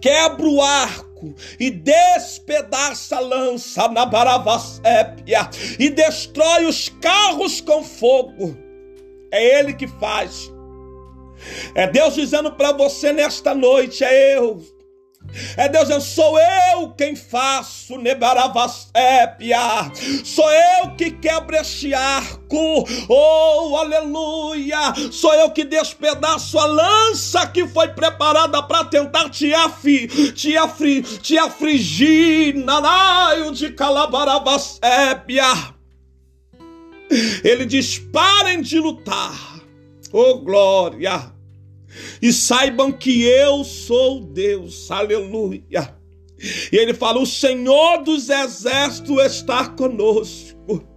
quebra 0.00 0.46
o 0.46 0.60
arco 0.60 1.34
e 1.58 1.70
despedaça 1.70 3.16
a 3.16 3.20
lança 3.20 3.88
na 3.88 4.04
baravasépia 4.04 5.48
e 5.78 5.88
destrói 5.88 6.64
os 6.64 6.88
carros 6.88 7.60
com 7.60 7.82
fogo. 7.84 8.56
É 9.30 9.60
Ele 9.60 9.72
que 9.74 9.86
faz. 9.86 10.50
É 11.74 11.86
Deus 11.86 12.14
dizendo 12.14 12.52
para 12.52 12.72
você 12.72 13.12
nesta 13.12 13.54
noite: 13.54 14.04
é 14.04 14.36
eu 14.36 14.62
é 15.56 15.68
Deus 15.68 15.84
dizendo, 15.84 16.02
sou 16.02 16.38
eu 16.38 16.90
quem 16.90 17.16
faço, 17.16 17.98
Nebaravasépia. 17.98 19.58
Sou 20.24 20.50
eu 20.50 20.90
que 20.96 21.10
quebro 21.10 21.56
este 21.56 21.94
arco. 21.94 22.86
Oh, 23.08 23.76
aleluia. 23.76 24.92
Sou 25.10 25.32
eu 25.34 25.50
que 25.50 25.64
despedaço 25.64 26.58
a 26.58 26.66
lança 26.66 27.46
que 27.46 27.66
foi 27.66 27.88
preparada 27.88 28.62
para 28.62 28.84
tentar 28.84 29.28
te 29.30 29.52
afri, 29.54 30.08
te 30.32 30.56
afri, 30.56 31.02
te 31.02 31.38
afligir. 31.38 32.54
Nanaio 32.54 33.52
de 33.52 33.70
Calabaravasépia. 33.70 35.44
Ele 37.44 37.64
diz: 37.66 37.98
parem 37.98 38.60
de 38.60 38.78
lutar. 38.78 39.52
Oh, 40.12 40.38
glória 40.38 41.32
e 42.20 42.32
saibam 42.32 42.92
que 42.92 43.22
eu 43.22 43.64
sou 43.64 44.20
Deus. 44.20 44.90
Aleluia. 44.90 45.96
E 46.72 46.76
ele 46.76 46.94
fala: 46.94 47.20
O 47.20 47.26
Senhor 47.26 48.02
dos 48.02 48.28
exércitos 48.28 49.18
está 49.24 49.68
conosco. 49.68 50.91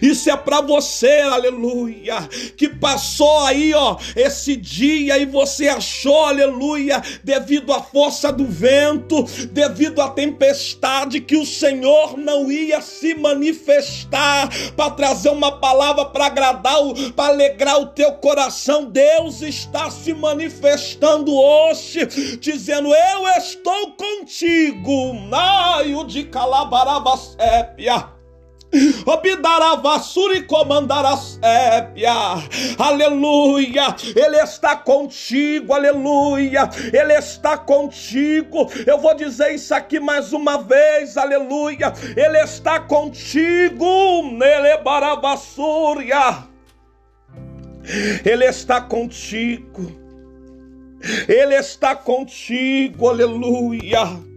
Isso 0.00 0.30
é 0.30 0.36
para 0.36 0.60
você, 0.60 1.20
aleluia, 1.20 2.28
que 2.56 2.68
passou 2.68 3.40
aí, 3.40 3.72
ó, 3.74 3.96
esse 4.14 4.56
dia 4.56 5.18
e 5.18 5.24
você 5.24 5.68
achou, 5.68 6.24
aleluia, 6.26 7.02
devido 7.24 7.72
à 7.72 7.82
força 7.82 8.32
do 8.32 8.44
vento, 8.44 9.22
devido 9.50 10.00
à 10.00 10.10
tempestade, 10.10 11.20
que 11.20 11.36
o 11.36 11.46
Senhor 11.46 12.16
não 12.18 12.50
ia 12.50 12.80
se 12.80 13.14
manifestar 13.14 14.48
para 14.76 14.90
trazer 14.90 15.30
uma 15.30 15.52
palavra 15.52 16.04
para 16.06 16.26
agradar, 16.26 16.76
para 17.16 17.32
alegrar 17.32 17.80
o 17.80 17.86
teu 17.86 18.12
coração. 18.12 18.84
Deus 18.84 19.42
está 19.42 19.90
se 19.90 20.12
manifestando 20.12 21.34
hoje, 21.34 22.06
dizendo: 22.38 22.94
Eu 22.94 23.28
estou 23.38 23.92
contigo. 23.92 25.14
Naio 25.28 26.04
de 26.04 26.24
Calabarabasépia. 26.24 28.11
Obidaravassuri 29.04 30.42
comandarasépia. 30.42 32.12
Aleluia. 32.78 33.94
Ele 34.16 34.38
está 34.38 34.76
contigo. 34.76 35.74
Aleluia. 35.74 36.70
Ele 36.92 37.12
está 37.12 37.58
contigo. 37.58 38.70
Eu 38.86 38.98
vou 38.98 39.14
dizer 39.14 39.54
isso 39.54 39.74
aqui 39.74 40.00
mais 40.00 40.32
uma 40.32 40.56
vez. 40.58 41.16
Aleluia. 41.16 41.92
Ele 42.16 42.38
está 42.38 42.80
contigo. 42.80 44.22
Nele. 44.32 44.72
Ele 48.24 48.44
está 48.46 48.80
contigo. 48.80 50.00
Ele 51.28 51.54
está 51.56 51.94
contigo. 51.94 53.08
Aleluia. 53.08 54.32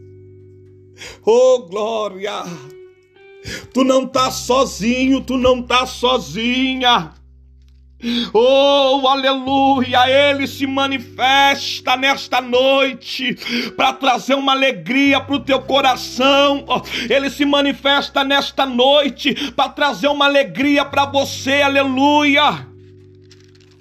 Oh 1.26 1.60
glória. 1.69 2.43
Tu 3.73 3.84
não 3.84 4.08
tá 4.08 4.31
sozinho, 4.31 5.21
tu 5.21 5.38
não 5.38 5.62
tá 5.62 5.86
sozinha. 5.86 7.12
Oh, 8.34 9.08
aleluia! 9.08 10.08
Ele 10.08 10.45
se 10.45 10.67
manifesta 10.67 11.95
nesta 11.95 12.41
noite 12.41 13.36
para 13.75 13.93
trazer 13.93 14.36
uma 14.36 14.51
alegria 14.51 15.19
para 15.19 15.36
o 15.36 15.39
teu 15.39 15.62
coração. 15.62 16.65
Ele 17.10 17.29
se 17.29 17.45
manifesta 17.45 18.23
nesta 18.23 18.65
noite 18.65 19.51
para 19.51 19.69
trazer 19.69 20.08
uma 20.08 20.25
alegria 20.25 20.86
para 20.86 21.05
você. 21.05 21.62
Aleluia! 21.62 22.67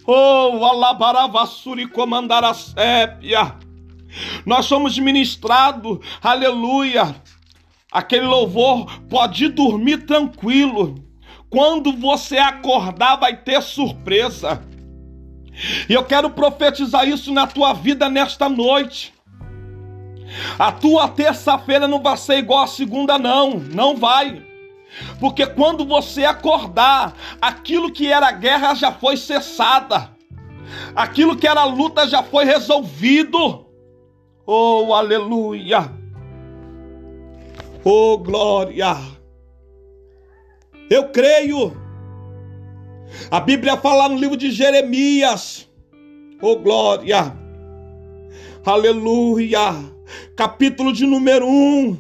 Oh, 0.07 0.65
alabaravassuri 0.65 1.89
comandar 1.89 2.45
a 2.45 2.55
sépia. 2.55 3.57
Nós 4.47 4.67
somos 4.67 4.99
ministrados, 4.99 5.99
aleluia. 6.23 7.15
Aquele 7.95 8.27
louvor 8.27 9.01
pode 9.09 9.49
dormir 9.49 10.05
tranquilo 10.05 11.05
quando 11.55 11.93
você 11.93 12.37
acordar, 12.37 13.15
vai 13.15 13.37
ter 13.37 13.63
surpresa. 13.63 14.61
E 15.89 15.93
eu 15.93 16.05
quero 16.05 16.29
profetizar 16.31 17.09
isso 17.09 17.33
na 17.33 17.47
tua 17.47 17.73
vida 17.73 18.09
nesta 18.09 18.49
noite. 18.49 19.15
A 20.59 20.73
tua 20.73 21.07
terça-feira 21.07 21.87
não 21.87 22.03
vai 22.03 22.17
ser 22.17 22.39
igual 22.39 22.65
a 22.65 22.67
segunda, 22.67 23.21
não. 23.21 23.61
Não 23.61 23.95
vai. 23.97 24.43
Porque 25.21 25.47
quando 25.47 25.85
você 25.85 26.25
acordar, 26.25 27.15
aquilo 27.41 27.93
que 27.93 28.11
era 28.11 28.33
guerra 28.33 28.75
já 28.75 28.91
foi 28.91 29.17
cessada. 29.17 30.11
Aquilo 30.97 31.37
que 31.37 31.47
era 31.47 31.65
luta 31.65 32.09
já 32.09 32.25
foi 32.25 32.45
resolvido. 32.45 33.65
Oh, 34.45 34.93
aleluia. 34.93 35.89
Oh, 37.87 38.17
glória. 38.17 38.97
Eu 40.89 41.11
creio. 41.11 41.77
A 43.31 43.41
Bíblia 43.41 43.77
fala 43.77 44.09
no 44.09 44.17
livro 44.17 44.39
de 44.39 44.51
Jeremias. 44.51 45.69
Oh 46.41 46.57
glória. 46.57 47.37
Aleluia. 48.65 49.75
Capítulo 50.35 50.95
de 50.95 51.07
número 51.07 51.47
1. 51.47 51.99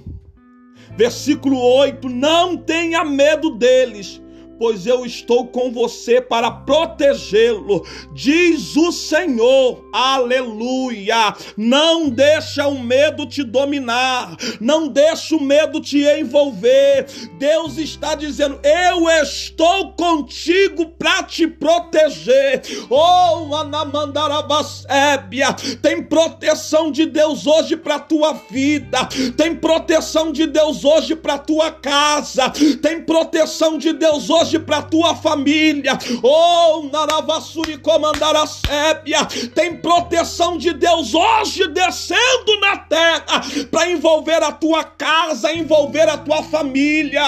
Versículo 0.97 1.59
8: 1.61 2.09
Não 2.09 2.57
tenha 2.57 3.05
medo 3.05 3.51
deles 3.51 4.23
pois 4.59 4.87
eu 4.87 5.05
estou 5.05 5.47
com 5.49 5.73
você 5.73 6.21
para 6.21 6.51
protegê-lo, 6.51 7.85
diz 8.12 8.77
o 8.77 8.93
Senhor. 8.93 9.85
Aleluia! 9.93 11.35
Não 11.57 12.09
deixa 12.09 12.67
o 12.67 12.79
medo 12.79 13.27
te 13.27 13.43
dominar, 13.43 14.37
não 14.61 14.88
deixa 14.88 15.37
o 15.37 15.43
medo 15.43 15.81
te 15.81 16.05
envolver. 16.05 17.07
Deus 17.38 17.79
está 17.79 18.14
dizendo: 18.14 18.61
Eu 18.62 19.09
estou 19.23 19.93
contigo 19.93 20.90
para 20.90 21.23
te 21.23 21.47
proteger. 21.47 22.62
Oh, 22.88 23.55
Anamandarabasébia, 23.55 25.55
tem 25.83 26.03
proteção 26.03 26.90
de 26.90 27.07
Deus 27.07 27.47
hoje 27.47 27.77
para 27.77 27.99
tua 27.99 28.33
vida, 28.51 29.09
tem 29.37 29.55
proteção 29.55 30.33
de 30.33 30.47
Deus 30.47 30.85
hoje 30.85 31.17
para 31.17 31.38
tua 31.38 31.71
casa, 31.71 32.51
tem 32.83 33.03
proteção 33.03 33.79
de 33.79 33.93
Deus 33.93 34.31
hoje 34.31 34.44
hoje 34.45 34.59
para 34.59 34.83
tua 34.83 35.15
família. 35.17 35.99
Oh, 36.23 36.89
Naravassuri 36.93 37.79
comandar 37.79 38.37
a 38.37 38.47
sépia. 38.47 39.25
Tem 39.55 39.77
proteção 39.77 40.59
de 40.59 40.73
Deus 40.75 41.15
hoje 41.15 41.67
descendo 41.69 42.61
na 42.61 42.77
terra 42.77 43.43
para 43.71 43.91
envolver 43.91 44.43
a 44.43 44.53
tua 44.53 44.85
casa, 44.85 45.53
envolver 45.53 46.09
a 46.09 46.19
tua 46.19 46.43
família. 46.43 47.25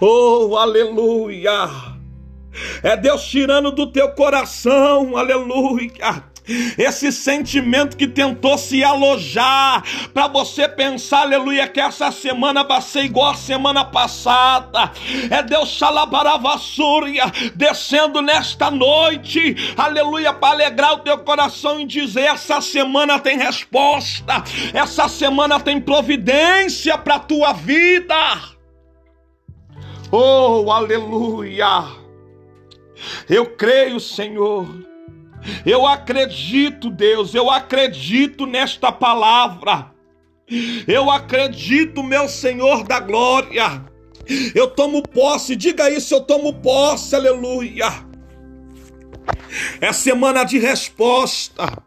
Oh, 0.00 0.56
aleluia. 0.56 1.70
É 2.82 2.96
Deus 2.96 3.24
tirando 3.24 3.72
do 3.72 3.86
teu 3.86 4.10
coração, 4.12 5.16
aleluia 5.16 6.35
esse 6.78 7.10
sentimento 7.10 7.96
que 7.96 8.06
tentou 8.06 8.56
se 8.56 8.84
alojar 8.84 9.82
para 10.12 10.28
você 10.28 10.68
pensar, 10.68 11.22
aleluia, 11.22 11.66
que 11.66 11.80
essa 11.80 12.10
semana 12.12 12.62
vai 12.62 12.80
ser 12.80 13.04
igual 13.04 13.30
a 13.30 13.34
semana 13.34 13.84
passada. 13.84 14.92
É 15.30 15.42
Deus 15.42 15.70
xalabaravassúria 15.70 17.24
descendo 17.54 18.22
nesta 18.22 18.70
noite, 18.70 19.56
aleluia, 19.76 20.32
para 20.32 20.54
alegrar 20.54 20.94
o 20.94 20.98
teu 21.00 21.18
coração 21.18 21.80
e 21.80 21.86
dizer: 21.86 22.22
essa 22.22 22.60
semana 22.60 23.18
tem 23.18 23.36
resposta, 23.38 24.44
essa 24.72 25.08
semana 25.08 25.58
tem 25.58 25.80
providência 25.80 26.96
para 26.96 27.18
tua 27.18 27.52
vida. 27.52 28.16
Oh, 30.10 30.70
aleluia! 30.70 31.84
Eu 33.28 33.46
creio, 33.46 33.98
Senhor 33.98 34.95
eu 35.64 35.86
acredito, 35.86 36.90
Deus, 36.90 37.34
eu 37.34 37.50
acredito 37.50 38.46
nesta 38.46 38.90
palavra. 38.90 39.92
Eu 40.86 41.10
acredito, 41.10 42.02
meu 42.02 42.28
Senhor 42.28 42.84
da 42.84 43.00
glória. 43.00 43.84
Eu 44.54 44.68
tomo 44.68 45.02
posse, 45.02 45.54
diga 45.54 45.90
isso, 45.90 46.14
eu 46.14 46.20
tomo 46.20 46.52
posse, 46.54 47.14
aleluia. 47.14 47.86
É 49.80 49.92
semana 49.92 50.44
de 50.44 50.58
resposta. 50.58 51.82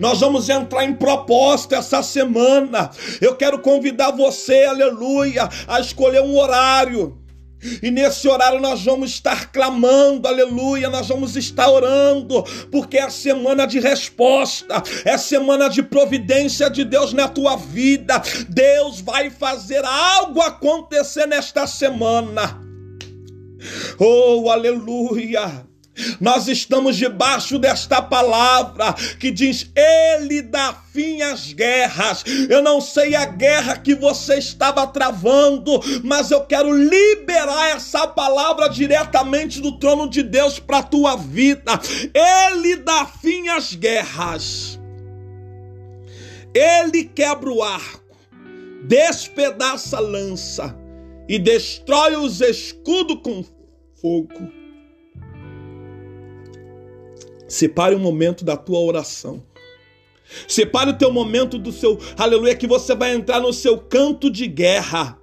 Nós 0.00 0.20
vamos 0.20 0.48
entrar 0.48 0.84
em 0.84 0.94
proposta 0.94 1.76
essa 1.76 2.02
semana. 2.02 2.90
Eu 3.20 3.36
quero 3.36 3.58
convidar 3.58 4.10
você, 4.10 4.64
aleluia, 4.64 5.48
a 5.66 5.80
escolher 5.80 6.22
um 6.22 6.36
horário. 6.36 7.18
E 7.82 7.90
nesse 7.90 8.28
horário 8.28 8.60
nós 8.60 8.84
vamos 8.84 9.10
estar 9.10 9.50
clamando, 9.50 10.28
aleluia, 10.28 10.88
nós 10.88 11.08
vamos 11.08 11.36
estar 11.36 11.68
orando, 11.68 12.42
porque 12.70 12.98
é 12.98 13.10
semana 13.10 13.66
de 13.66 13.80
resposta, 13.80 14.82
é 15.04 15.18
semana 15.18 15.68
de 15.68 15.82
providência 15.82 16.70
de 16.70 16.84
Deus 16.84 17.12
na 17.12 17.28
tua 17.28 17.56
vida. 17.56 18.22
Deus 18.48 19.00
vai 19.00 19.30
fazer 19.30 19.84
algo 19.84 20.40
acontecer 20.40 21.26
nesta 21.26 21.66
semana. 21.66 22.60
Oh, 23.98 24.50
aleluia! 24.50 25.67
Nós 26.20 26.48
estamos 26.48 26.96
debaixo 26.96 27.58
desta 27.58 28.00
palavra 28.00 28.94
que 29.18 29.30
diz: 29.30 29.70
Ele 29.74 30.42
dá 30.42 30.74
fim 30.92 31.22
às 31.22 31.52
guerras. 31.52 32.24
Eu 32.48 32.62
não 32.62 32.80
sei 32.80 33.14
a 33.14 33.24
guerra 33.24 33.76
que 33.76 33.94
você 33.94 34.34
estava 34.38 34.86
travando, 34.86 35.80
mas 36.02 36.30
eu 36.30 36.40
quero 36.42 36.72
liberar 36.72 37.76
essa 37.76 38.06
palavra 38.06 38.68
diretamente 38.68 39.60
do 39.60 39.78
trono 39.78 40.08
de 40.08 40.22
Deus 40.22 40.58
para 40.58 40.78
a 40.78 40.82
tua 40.82 41.16
vida. 41.16 41.72
Ele 42.14 42.76
dá 42.76 43.06
fim 43.06 43.48
às 43.48 43.74
guerras. 43.74 44.78
Ele 46.54 47.04
quebra 47.04 47.50
o 47.50 47.62
arco, 47.62 48.16
despedaça 48.84 49.98
a 49.98 50.00
lança 50.00 50.76
e 51.28 51.38
destrói 51.38 52.16
os 52.16 52.40
escudos 52.40 53.20
com 53.22 53.44
fogo. 54.00 54.57
Separe 57.48 57.94
um 57.94 57.98
momento 57.98 58.44
da 58.44 58.56
tua 58.56 58.78
oração. 58.78 59.42
Separe 60.46 60.90
o 60.90 60.98
teu 60.98 61.10
momento 61.10 61.58
do 61.58 61.72
seu 61.72 61.98
aleluia, 62.16 62.54
que 62.54 62.66
você 62.66 62.94
vai 62.94 63.14
entrar 63.14 63.40
no 63.40 63.52
seu 63.52 63.78
canto 63.78 64.30
de 64.30 64.46
guerra. 64.46 65.18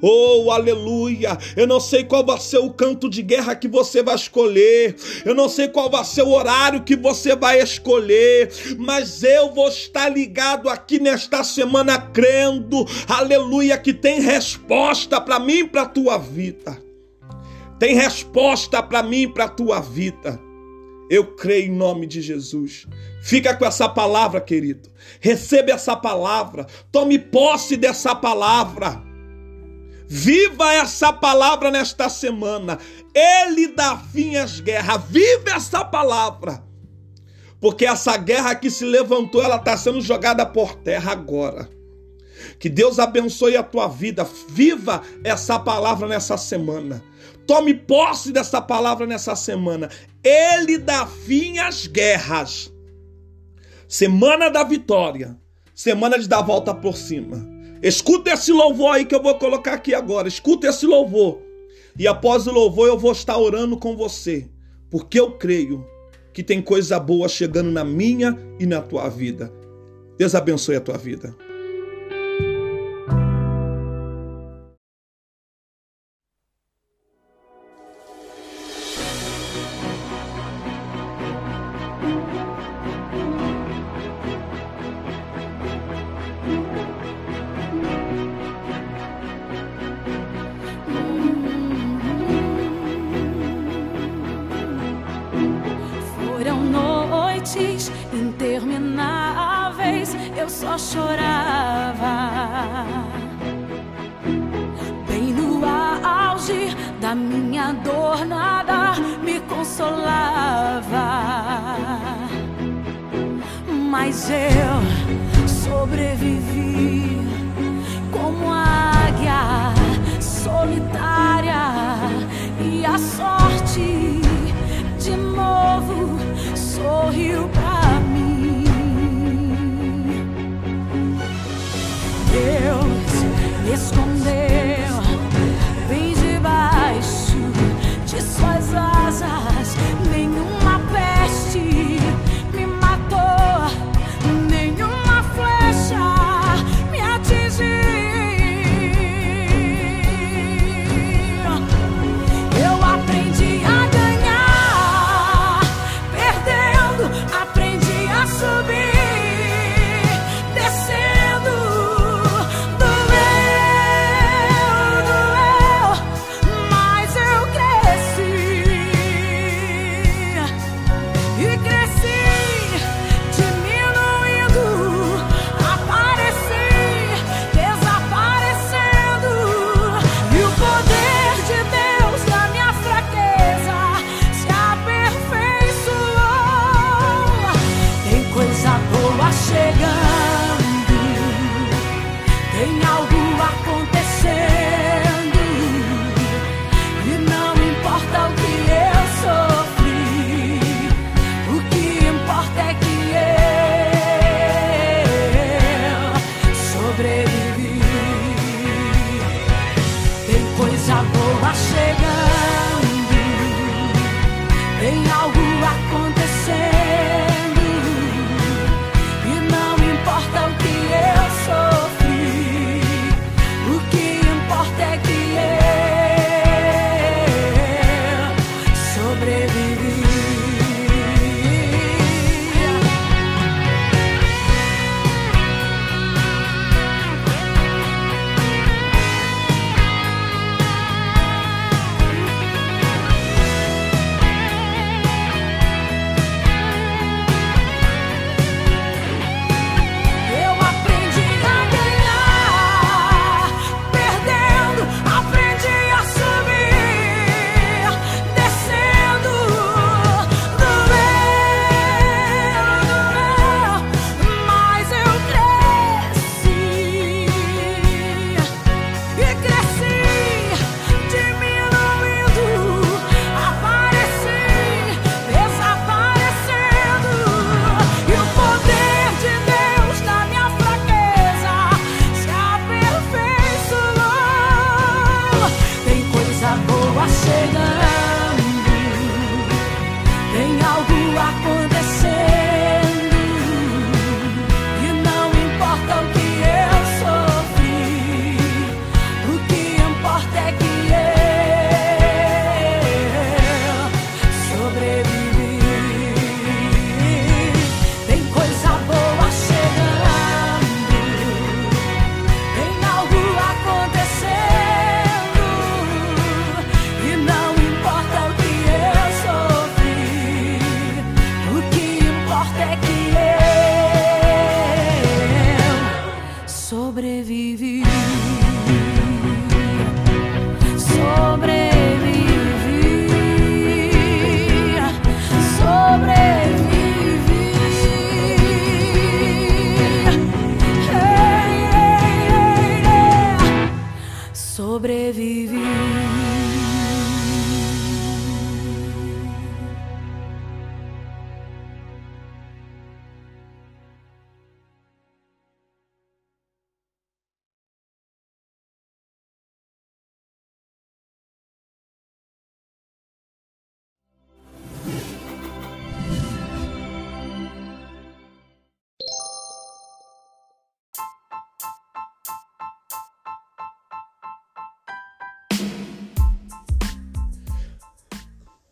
Oh, 0.00 0.50
aleluia! 0.50 1.38
Eu 1.56 1.66
não 1.66 1.80
sei 1.80 2.04
qual 2.04 2.24
vai 2.24 2.38
ser 2.38 2.58
o 2.58 2.70
canto 2.70 3.08
de 3.08 3.22
guerra 3.22 3.54
que 3.54 3.68
você 3.68 4.02
vai 4.02 4.14
escolher, 4.14 4.96
eu 5.24 5.34
não 5.34 5.48
sei 5.48 5.68
qual 5.68 5.90
vai 5.90 6.04
ser 6.04 6.22
o 6.22 6.30
horário 6.30 6.82
que 6.82 6.94
você 6.94 7.34
vai 7.34 7.60
escolher, 7.60 8.50
mas 8.78 9.22
eu 9.22 9.52
vou 9.52 9.68
estar 9.68 10.08
ligado 10.08 10.68
aqui 10.68 10.98
nesta 10.98 11.42
semana 11.42 11.98
crendo, 11.98 12.86
aleluia, 13.08 13.78
que 13.78 13.94
tem 13.94 14.20
resposta 14.20 15.20
para 15.20 15.38
mim 15.38 15.60
e 15.60 15.68
para 15.68 15.86
tua 15.86 16.18
vida. 16.18 16.82
Tem 17.78 17.94
resposta 17.94 18.82
para 18.82 19.02
mim 19.02 19.22
e 19.22 19.28
para 19.28 19.48
tua 19.48 19.80
vida. 19.80 20.43
Eu 21.10 21.34
creio 21.34 21.66
em 21.66 21.76
nome 21.76 22.06
de 22.06 22.20
Jesus. 22.20 22.86
Fica 23.22 23.54
com 23.54 23.64
essa 23.64 23.88
palavra, 23.88 24.40
querido. 24.40 24.88
Receba 25.20 25.72
essa 25.72 25.96
palavra. 25.96 26.66
Tome 26.90 27.18
posse 27.18 27.76
dessa 27.76 28.14
palavra. 28.14 29.02
Viva 30.06 30.72
essa 30.74 31.12
palavra 31.12 31.70
nesta 31.70 32.08
semana. 32.08 32.78
Ele 33.14 33.68
dá 33.68 33.96
fim 33.96 34.36
às 34.36 34.60
guerras. 34.60 35.02
Viva 35.08 35.50
essa 35.50 35.84
palavra. 35.84 36.62
Porque 37.60 37.86
essa 37.86 38.16
guerra 38.16 38.54
que 38.54 38.70
se 38.70 38.84
levantou, 38.84 39.42
ela 39.42 39.56
está 39.56 39.76
sendo 39.76 40.00
jogada 40.00 40.44
por 40.44 40.74
terra 40.74 41.12
agora. 41.12 41.68
Que 42.58 42.68
Deus 42.68 42.98
abençoe 42.98 43.56
a 43.56 43.62
tua 43.62 43.88
vida. 43.88 44.26
Viva 44.48 45.02
essa 45.22 45.58
palavra 45.58 46.06
nessa 46.06 46.36
semana. 46.36 47.02
Tome 47.46 47.74
posse 47.74 48.32
dessa 48.32 48.60
palavra 48.60 49.06
nessa 49.06 49.36
semana. 49.36 49.90
Ele 50.22 50.78
dá 50.78 51.06
fim 51.06 51.58
às 51.58 51.86
guerras. 51.86 52.72
Semana 53.86 54.48
da 54.48 54.64
vitória. 54.64 55.38
Semana 55.74 56.18
de 56.18 56.28
dar 56.28 56.42
volta 56.42 56.74
por 56.74 56.96
cima. 56.96 57.46
Escuta 57.82 58.30
esse 58.30 58.52
louvor 58.52 58.94
aí 58.94 59.04
que 59.04 59.14
eu 59.14 59.22
vou 59.22 59.34
colocar 59.38 59.74
aqui 59.74 59.92
agora. 59.94 60.28
Escuta 60.28 60.68
esse 60.68 60.86
louvor. 60.86 61.42
E 61.98 62.08
após 62.08 62.46
o 62.46 62.52
louvor 62.52 62.88
eu 62.88 62.98
vou 62.98 63.12
estar 63.12 63.36
orando 63.36 63.76
com 63.76 63.96
você, 63.96 64.48
porque 64.90 65.20
eu 65.20 65.32
creio 65.32 65.86
que 66.32 66.42
tem 66.42 66.60
coisa 66.60 66.98
boa 66.98 67.28
chegando 67.28 67.70
na 67.70 67.84
minha 67.84 68.36
e 68.58 68.66
na 68.66 68.80
tua 68.80 69.08
vida. 69.08 69.52
Deus 70.18 70.34
abençoe 70.34 70.76
a 70.76 70.80
tua 70.80 70.98
vida. 70.98 71.36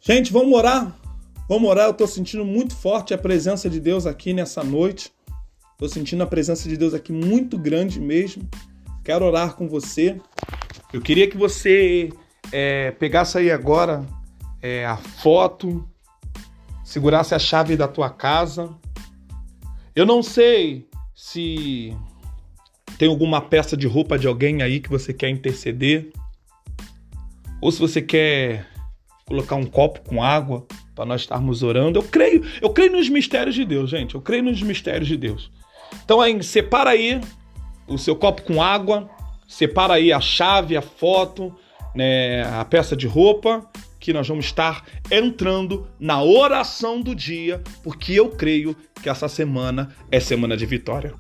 Gente, 0.05 0.33
vamos 0.33 0.53
orar. 0.53 0.93
Vamos 1.49 1.71
orar. 1.71 1.87
Eu 1.87 1.95
tô 1.95 2.09
sentindo 2.09 2.45
muito 2.45 2.75
forte 2.75 3.15
a 3.15 3.19
presença 3.19 3.71
de 3.71 3.79
Deus 3.79 4.05
aqui 4.05 4.33
nessa 4.33 4.65
noite. 4.65 5.13
Tô 5.79 5.89
sentindo 5.89 6.25
a 6.25 6.27
presença 6.27 6.69
de 6.69 6.77
Deus 6.77 6.93
aqui 6.93 7.13
muito 7.13 7.57
grande 7.57 8.01
mesmo. 8.01 8.43
Quero 9.05 9.25
orar 9.25 9.55
com 9.55 9.69
você. 9.69 10.21
Eu 10.93 11.01
queria 11.01 11.31
que 11.31 11.37
você 11.37 12.13
é, 12.51 12.91
pegasse 12.91 13.39
aí 13.39 13.49
agora 13.49 14.05
é, 14.61 14.85
a 14.85 14.97
foto, 14.97 15.89
segurasse 16.83 17.33
a 17.33 17.39
chave 17.39 17.77
da 17.77 17.87
tua 17.87 18.11
casa. 18.11 18.75
Eu 19.95 20.05
não 20.05 20.21
sei 20.21 20.89
se 21.15 21.97
tem 22.99 23.09
alguma 23.09 23.41
peça 23.41 23.77
de 23.77 23.87
roupa 23.87 24.19
de 24.19 24.27
alguém 24.27 24.63
aí 24.63 24.81
que 24.81 24.91
você 24.91 25.15
quer 25.15 25.29
interceder, 25.29 26.11
ou 27.61 27.71
se 27.71 27.79
você 27.79 28.03
quer 28.03 28.72
colocar 29.27 29.57
um 29.57 29.67
copo 29.67 30.01
com 30.01 30.23
água 30.23 30.67
para 30.95 31.05
nós 31.05 31.23
estarmos 31.23 31.63
orando. 31.63 31.99
Eu 31.99 32.03
creio, 32.03 32.45
eu 32.61 32.71
creio 32.71 32.93
nos 32.93 33.09
mistérios 33.09 33.55
de 33.55 33.65
Deus, 33.65 33.91
gente. 33.91 34.15
Eu 34.15 34.21
creio 34.21 34.43
nos 34.43 34.63
mistérios 34.63 35.09
de 35.09 35.17
Deus. 35.17 35.51
Então 36.05 36.21
aí, 36.21 36.43
separa 36.43 36.91
aí 36.91 37.21
o 37.87 37.99
seu 37.99 38.17
copo 38.17 38.43
com 38.43 38.63
água, 38.63 39.09
separa 39.47 39.95
aí 39.95 40.13
a 40.13 40.21
chave, 40.21 40.77
a 40.77 40.83
foto, 40.83 41.55
né, 41.95 42.43
a 42.45 42.65
peça 42.65 42.97
de 42.97 43.07
roupa, 43.07 43.67
que 44.01 44.13
nós 44.13 44.27
vamos 44.27 44.47
estar 44.47 44.85
entrando 45.11 45.87
na 46.01 46.23
oração 46.23 47.01
do 47.01 47.15
dia, 47.15 47.63
porque 47.83 48.15
eu 48.15 48.31
creio 48.31 48.77
que 49.01 49.09
essa 49.09 49.29
semana 49.29 49.95
é 50.11 50.19
semana 50.19 50.57
de 50.57 50.67
vitória. 50.67 51.15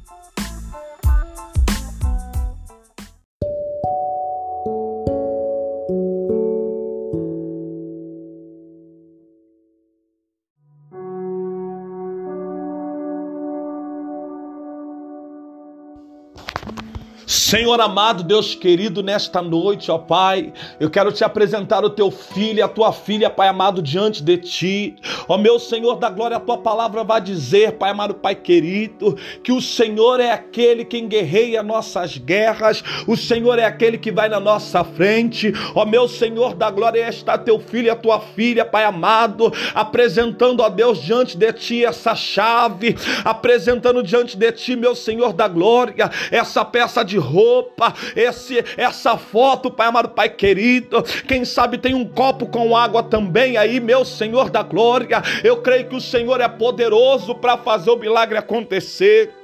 Senhor 17.32 17.80
amado, 17.80 18.22
Deus 18.22 18.54
querido, 18.54 19.02
nesta 19.02 19.40
noite, 19.40 19.90
ó 19.90 19.96
Pai, 19.96 20.52
eu 20.78 20.90
quero 20.90 21.10
te 21.10 21.24
apresentar 21.24 21.82
o 21.82 21.88
teu 21.88 22.10
filho 22.10 22.58
e 22.58 22.62
a 22.62 22.68
tua 22.68 22.92
filha, 22.92 23.30
Pai 23.30 23.48
amado, 23.48 23.80
diante 23.80 24.22
de 24.22 24.36
ti. 24.36 24.96
Ó 25.28 25.38
meu 25.38 25.58
Senhor 25.58 25.96
da 25.96 26.08
glória, 26.08 26.36
a 26.36 26.40
tua 26.40 26.58
palavra 26.58 27.04
vai 27.04 27.20
dizer, 27.20 27.72
Pai 27.72 27.90
amado, 27.90 28.14
Pai 28.14 28.34
querido, 28.34 29.16
que 29.42 29.52
o 29.52 29.60
Senhor 29.60 30.20
é 30.20 30.30
aquele 30.30 30.84
que 30.84 31.00
guerreia 31.00 31.62
nossas 31.62 32.16
guerras, 32.18 32.82
o 33.06 33.16
Senhor 33.16 33.58
é 33.58 33.64
aquele 33.64 33.98
que 33.98 34.12
vai 34.12 34.28
na 34.28 34.40
nossa 34.40 34.84
frente. 34.84 35.52
Ó 35.74 35.84
meu 35.84 36.08
Senhor 36.08 36.54
da 36.54 36.70
glória, 36.70 37.08
está 37.08 37.36
teu 37.38 37.58
filho 37.58 37.86
e 37.86 37.90
a 37.90 37.96
tua 37.96 38.20
filha, 38.20 38.64
Pai 38.64 38.84
amado, 38.84 39.52
apresentando 39.74 40.62
a 40.62 40.68
Deus 40.68 41.02
diante 41.02 41.36
de 41.36 41.52
ti 41.52 41.84
essa 41.84 42.14
chave, 42.14 42.96
apresentando 43.24 44.02
diante 44.02 44.36
de 44.36 44.52
ti, 44.52 44.76
meu 44.76 44.94
Senhor 44.94 45.32
da 45.32 45.48
glória, 45.48 46.10
essa 46.30 46.64
peça 46.64 47.04
de 47.04 47.16
roupa 47.16 47.92
esse, 48.16 48.62
essa 48.76 49.16
foto, 49.16 49.70
Pai 49.70 49.88
amado, 49.88 50.10
Pai 50.10 50.28
querido. 50.28 51.02
Quem 51.26 51.44
sabe 51.44 51.78
tem 51.78 51.94
um 51.94 52.06
copo 52.06 52.46
com 52.46 52.76
água 52.76 53.02
também 53.02 53.56
aí, 53.56 53.80
meu 53.80 54.04
Senhor 54.04 54.50
da 54.50 54.62
glória. 54.62 55.11
Eu 55.42 55.58
creio 55.58 55.88
que 55.88 55.96
o 55.96 56.00
Senhor 56.00 56.40
é 56.40 56.48
poderoso 56.48 57.34
para 57.34 57.56
fazer 57.56 57.90
o 57.90 57.96
milagre 57.96 58.38
acontecer. 58.38 59.41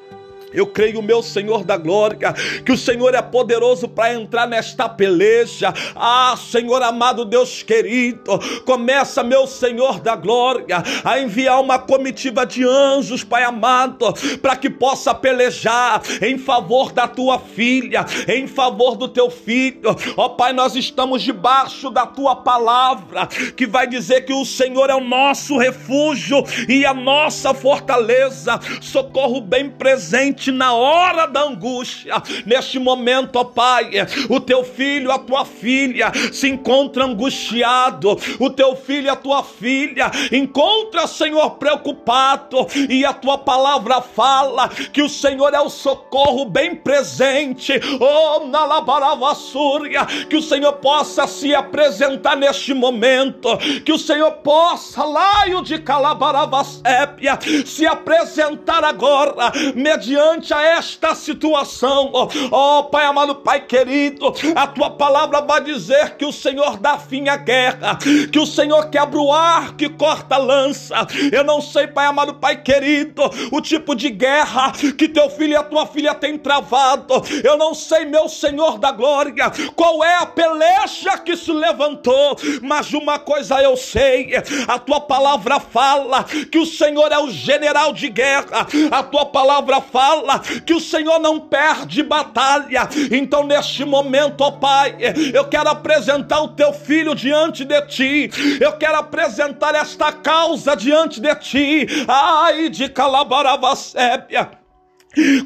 Eu 0.52 0.66
creio, 0.66 1.02
meu 1.02 1.22
Senhor 1.22 1.62
da 1.62 1.76
glória, 1.76 2.32
que 2.64 2.72
o 2.72 2.78
Senhor 2.78 3.14
é 3.14 3.20
poderoso 3.20 3.86
para 3.86 4.14
entrar 4.14 4.46
nesta 4.46 4.88
peleja. 4.88 5.72
Ah, 5.94 6.34
Senhor 6.38 6.82
amado, 6.82 7.24
Deus 7.24 7.62
querido, 7.62 8.38
começa, 8.64 9.22
meu 9.22 9.46
Senhor 9.46 10.00
da 10.00 10.16
glória, 10.16 10.82
a 11.04 11.20
enviar 11.20 11.60
uma 11.60 11.78
comitiva 11.78 12.46
de 12.46 12.64
anjos, 12.64 13.22
Pai 13.22 13.44
amado, 13.44 14.14
para 14.40 14.56
que 14.56 14.70
possa 14.70 15.14
pelejar 15.14 16.00
em 16.22 16.38
favor 16.38 16.92
da 16.92 17.06
tua 17.06 17.38
filha, 17.38 18.06
em 18.26 18.46
favor 18.46 18.96
do 18.96 19.08
teu 19.08 19.30
filho. 19.30 19.94
Ó 20.16 20.26
oh, 20.26 20.30
Pai, 20.30 20.52
nós 20.52 20.74
estamos 20.74 21.22
debaixo 21.22 21.90
da 21.90 22.06
tua 22.06 22.36
palavra, 22.36 23.26
que 23.26 23.66
vai 23.66 23.86
dizer 23.86 24.22
que 24.22 24.32
o 24.32 24.46
Senhor 24.46 24.88
é 24.88 24.94
o 24.94 25.04
nosso 25.04 25.58
refúgio 25.58 26.42
e 26.68 26.86
a 26.86 26.94
nossa 26.94 27.52
fortaleza, 27.52 28.58
socorro 28.80 29.40
bem 29.40 29.68
presente 29.68 30.37
na 30.46 30.72
hora 30.72 31.26
da 31.26 31.42
angústia. 31.42 32.14
Neste 32.46 32.78
momento, 32.78 33.36
ó 33.36 33.44
Pai, 33.44 33.90
o 34.28 34.38
teu 34.40 34.62
filho, 34.62 35.10
a 35.10 35.18
tua 35.18 35.44
filha 35.44 36.12
se 36.32 36.48
encontra 36.48 37.04
angustiado. 37.04 38.16
O 38.38 38.50
teu 38.50 38.76
filho, 38.76 39.10
a 39.10 39.16
tua 39.16 39.42
filha 39.42 40.10
encontra, 40.30 41.06
Senhor, 41.06 41.50
preocupado. 41.52 42.66
E 42.88 43.04
a 43.04 43.12
tua 43.12 43.38
palavra 43.38 44.00
fala 44.00 44.68
que 44.68 45.02
o 45.02 45.08
Senhor 45.08 45.52
é 45.54 45.60
o 45.60 45.68
socorro 45.68 46.44
bem 46.44 46.76
presente. 46.76 47.72
Oh, 48.00 48.46
na 48.46 48.64
labaravassúria, 48.64 50.06
que 50.28 50.36
o 50.36 50.42
Senhor 50.42 50.74
possa 50.74 51.26
se 51.26 51.54
apresentar 51.54 52.36
neste 52.36 52.72
momento. 52.72 53.48
Que 53.84 53.92
o 53.92 53.98
Senhor 53.98 54.30
possa, 54.32 55.04
laio 55.04 55.62
de 55.62 55.78
calabaravasépia, 55.78 57.38
se 57.66 57.86
apresentar 57.86 58.84
agora, 58.84 59.52
mediante 59.74 60.27
diante 60.28 60.52
a 60.52 60.62
esta 60.62 61.14
situação, 61.14 62.10
ó 62.50 62.80
oh, 62.80 62.84
Pai 62.84 63.06
amado, 63.06 63.36
Pai 63.36 63.60
querido, 63.62 64.34
a 64.54 64.66
tua 64.66 64.90
palavra 64.90 65.40
vai 65.40 65.62
dizer 65.62 66.16
que 66.16 66.24
o 66.24 66.32
Senhor 66.32 66.76
dá 66.76 66.98
fim 66.98 67.28
à 67.28 67.36
guerra, 67.36 67.98
que 68.30 68.38
o 68.38 68.44
Senhor 68.44 68.90
quebra 68.90 69.18
o 69.18 69.32
ar, 69.32 69.74
que 69.74 69.88
corta 69.88 70.34
a 70.34 70.38
lança. 70.38 71.06
Eu 71.32 71.42
não 71.44 71.62
sei, 71.62 71.86
Pai 71.86 72.06
amado, 72.06 72.34
Pai 72.34 72.60
querido, 72.62 73.22
o 73.50 73.60
tipo 73.60 73.94
de 73.94 74.10
guerra 74.10 74.72
que 74.72 75.08
teu 75.08 75.30
filho 75.30 75.52
e 75.52 75.56
a 75.56 75.62
tua 75.62 75.86
filha 75.86 76.14
têm 76.14 76.36
travado. 76.36 77.14
Eu 77.42 77.56
não 77.56 77.72
sei, 77.72 78.04
meu 78.04 78.28
Senhor 78.28 78.78
da 78.78 78.92
glória, 78.92 79.50
qual 79.74 80.04
é 80.04 80.16
a 80.16 80.26
peleja 80.26 81.16
que 81.18 81.36
se 81.36 81.52
levantou, 81.52 82.36
mas 82.62 82.92
uma 82.92 83.18
coisa 83.18 83.62
eu 83.62 83.76
sei: 83.76 84.32
a 84.66 84.78
tua 84.78 85.00
palavra 85.00 85.58
fala 85.58 86.24
que 86.24 86.58
o 86.58 86.66
Senhor 86.66 87.10
é 87.12 87.18
o 87.18 87.30
general 87.30 87.92
de 87.92 88.08
guerra, 88.08 88.66
a 88.90 89.02
tua 89.02 89.24
palavra 89.24 89.80
fala 89.80 90.17
fala 90.18 90.40
que 90.40 90.74
o 90.74 90.80
Senhor 90.80 91.18
não 91.18 91.38
perde 91.40 92.02
batalha. 92.02 92.88
Então, 93.10 93.44
neste 93.44 93.84
momento, 93.84 94.42
ó 94.42 94.50
Pai, 94.50 94.96
eu 95.32 95.44
quero 95.46 95.68
apresentar 95.68 96.40
o 96.42 96.48
teu 96.48 96.72
filho 96.72 97.14
diante 97.14 97.64
de 97.64 97.80
ti. 97.82 98.30
Eu 98.60 98.72
quero 98.72 98.96
apresentar 98.96 99.74
esta 99.74 100.12
causa 100.12 100.74
diante 100.74 101.20
de 101.20 101.34
ti. 101.36 101.86
Ai 102.06 102.68
de 102.68 102.88
Calabaravacébia 102.88 104.58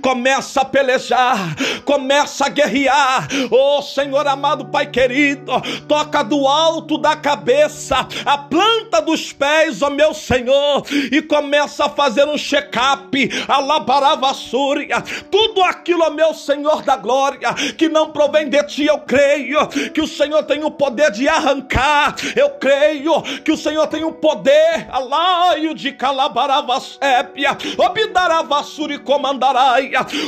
começa 0.00 0.60
a 0.60 0.64
pelejar, 0.64 1.54
começa 1.84 2.46
a 2.46 2.48
guerrear. 2.48 3.28
Oh 3.50 3.82
Senhor 3.82 4.26
amado 4.26 4.66
Pai 4.66 4.86
querido, 4.86 5.52
toca 5.88 6.22
do 6.22 6.46
alto 6.46 6.98
da 6.98 7.16
cabeça, 7.16 8.06
a 8.24 8.38
planta 8.38 9.00
dos 9.00 9.32
pés, 9.32 9.82
ó 9.82 9.86
oh, 9.86 9.90
meu 9.90 10.14
Senhor, 10.14 10.84
e 11.10 11.22
começa 11.22 11.86
a 11.86 11.90
fazer 11.90 12.26
um 12.26 12.38
check-up, 12.38 13.30
a 13.48 13.58
labaravassúria, 13.58 15.02
tudo 15.30 15.62
aquilo, 15.62 16.04
ó 16.04 16.08
oh, 16.08 16.10
meu 16.10 16.34
Senhor 16.34 16.82
da 16.82 16.96
glória, 16.96 17.52
que 17.76 17.88
não 17.88 18.10
provém 18.10 18.48
de 18.48 18.62
ti, 18.64 18.86
eu 18.86 18.98
creio 18.98 19.66
que 19.92 20.00
o 20.00 20.06
Senhor 20.06 20.42
tem 20.44 20.64
o 20.64 20.70
poder 20.70 21.10
de 21.10 21.28
arrancar, 21.28 22.14
eu 22.36 22.50
creio 22.50 23.22
que 23.44 23.52
o 23.52 23.56
Senhor 23.56 23.86
tem 23.86 24.04
o 24.04 24.12
poder, 24.12 24.88
alaio 24.90 25.74
de 25.74 25.92
calabaravasépia, 25.92 27.56
obdaravassúria 27.78 28.96
e 28.96 28.98
comandará 28.98 29.61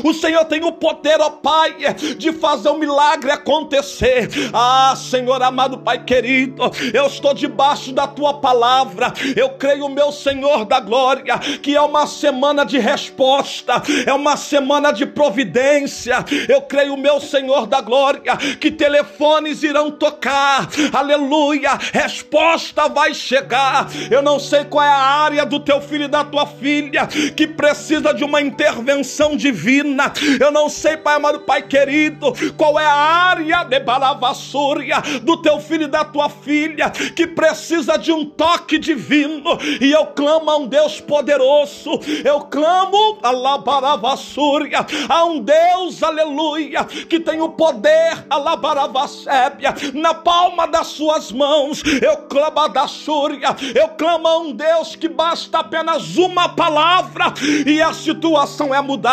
o 0.05 0.12
Senhor 0.12 0.45
tem 0.45 0.64
o 0.64 0.72
poder, 0.72 1.20
ó 1.20 1.30
Pai, 1.30 1.74
de 2.16 2.32
fazer 2.32 2.70
um 2.70 2.78
milagre 2.78 3.30
acontecer. 3.30 4.28
Ah, 4.53 4.95
Senhor 4.97 5.43
amado 5.43 5.78
Pai 5.78 6.05
querido, 6.05 6.62
eu 6.93 7.07
estou 7.07 7.35
debaixo 7.35 7.93
da 7.93 8.07
tua 8.07 8.35
palavra. 8.35 9.12
Eu 9.37 9.51
creio, 9.51 9.89
meu 9.89 10.12
Senhor 10.12 10.64
da 10.64 10.80
glória, 10.80 11.39
que 11.39 11.74
é 11.74 11.80
uma 11.80 12.07
semana 12.07 12.64
de 12.64 12.78
resposta, 12.78 13.82
é 14.07 14.12
uma 14.12 14.37
semana 14.37 14.93
de 14.93 15.07
providência. 15.07 16.24
Eu 16.49 16.62
creio, 16.62 16.97
meu 16.97 17.20
Senhor 17.20 17.66
da 17.66 17.80
glória, 17.80 18.37
que 18.61 18.70
telefones 18.70 19.62
irão 19.62 19.91
tocar. 19.91 20.68
Aleluia! 20.93 21.78
Resposta 21.93 22.89
vai 22.89 23.14
chegar. 23.14 23.89
Eu 24.11 24.22
não 24.22 24.39
sei 24.39 24.64
qual 24.64 24.85
é 24.85 24.89
a 24.89 24.97
área 24.97 25.47
do 25.47 25.61
teu 25.61 25.80
filho 25.80 26.05
e 26.05 26.09
da 26.09 26.24
tua 26.24 26.47
filha 26.47 27.07
que 27.37 27.47
precisa 27.47 28.12
de 28.12 28.24
uma 28.24 28.41
intervenção 28.41 29.24
intervenção 29.25 29.37
divina. 29.37 30.12
Eu 30.39 30.51
não 30.51 30.68
sei, 30.68 30.97
Pai 30.97 31.16
amado, 31.16 31.41
Pai 31.41 31.62
querido, 31.62 32.33
qual 32.57 32.79
é 32.79 32.85
a 32.85 32.93
área 32.93 33.64
de 33.64 33.81
balavassúria 33.81 35.01
do 35.22 35.41
teu 35.41 35.59
filho 35.61 35.85
e 35.85 35.89
da 35.89 36.05
tua 36.05 36.29
filha 36.29 36.91
que 36.91 37.27
precisa 37.27 37.97
de 37.97 38.12
um 38.12 38.25
toque 38.25 38.79
divino. 38.79 39.59
E 39.81 39.91
eu 39.91 40.07
clamo 40.07 40.51
a 40.51 40.57
um 40.57 40.66
Deus 40.66 41.01
poderoso. 41.01 42.01
Eu 42.25 42.41
clamo 42.43 43.18
a 43.22 43.31
labaravassúria, 43.31 44.85
a 45.09 45.25
um 45.25 45.41
Deus, 45.41 46.03
aleluia, 46.03 46.85
que 46.85 47.20
tem 47.20 47.41
o 47.41 47.51
poder, 47.51 48.27
a 48.29 48.37
labaravassébia, 48.37 49.75
na 49.95 50.14
palma 50.14 50.66
das 50.66 50.89
suas 50.89 51.33
mãos. 51.33 51.83
Eu 52.03 52.18
clamo 52.29 52.61
a 52.61 52.68
da 52.68 52.89
súria, 52.89 53.55
eu 53.75 53.89
clamo 53.91 54.27
a 54.27 54.39
um 54.39 54.53
Deus 54.53 54.97
que 54.97 55.09
basta 55.09 55.59
apenas 55.59 56.16
uma 56.16 56.49
palavra 56.49 57.33
e 57.66 57.81
a 57.81 57.93
situação 57.93 58.75
é 58.75 58.81
mudada. 58.81 59.04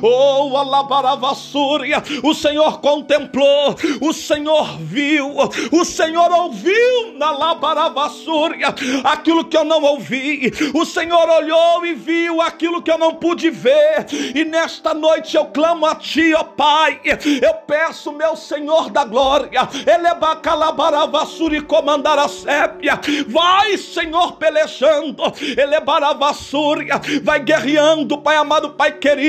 Oh, 0.00 0.56
alabaravassúria, 0.56 2.00
o 2.22 2.32
Senhor 2.32 2.80
contemplou, 2.80 3.74
o 4.00 4.12
Senhor 4.12 4.78
viu, 4.78 5.34
o 5.72 5.84
Senhor 5.84 6.30
ouviu 6.30 7.14
na 7.16 7.32
labaravassúria 7.32 8.68
aquilo 9.02 9.44
que 9.44 9.56
eu 9.56 9.64
não 9.64 9.82
ouvi, 9.82 10.52
o 10.72 10.84
Senhor 10.84 11.28
olhou 11.28 11.84
e 11.84 11.94
viu 11.94 12.40
aquilo 12.40 12.80
que 12.80 12.90
eu 12.90 12.98
não 12.98 13.14
pude 13.14 13.50
ver, 13.50 14.06
e 14.34 14.44
nesta 14.44 14.94
noite 14.94 15.36
eu 15.36 15.46
clamo 15.46 15.84
a 15.86 15.96
Ti, 15.96 16.32
ó 16.34 16.40
oh 16.40 16.44
Pai, 16.44 17.00
eu 17.42 17.54
peço, 17.66 18.12
meu 18.12 18.36
Senhor 18.36 18.90
da 18.90 19.04
glória, 19.04 19.68
eleba 19.84 20.36
calabaravassúria 20.36 21.58
e 21.58 21.62
comandar 21.62 22.18
a 22.18 22.28
sépia, 22.28 23.00
vai, 23.26 23.76
Senhor, 23.78 24.36
pelejando, 24.36 25.22
elevar 25.56 26.04
a 26.04 26.12
vassúria, 26.12 27.00
vai 27.22 27.40
guerreando, 27.40 28.18
Pai 28.18 28.36
amado, 28.36 28.70
Pai 28.70 28.92
querido, 28.92 29.23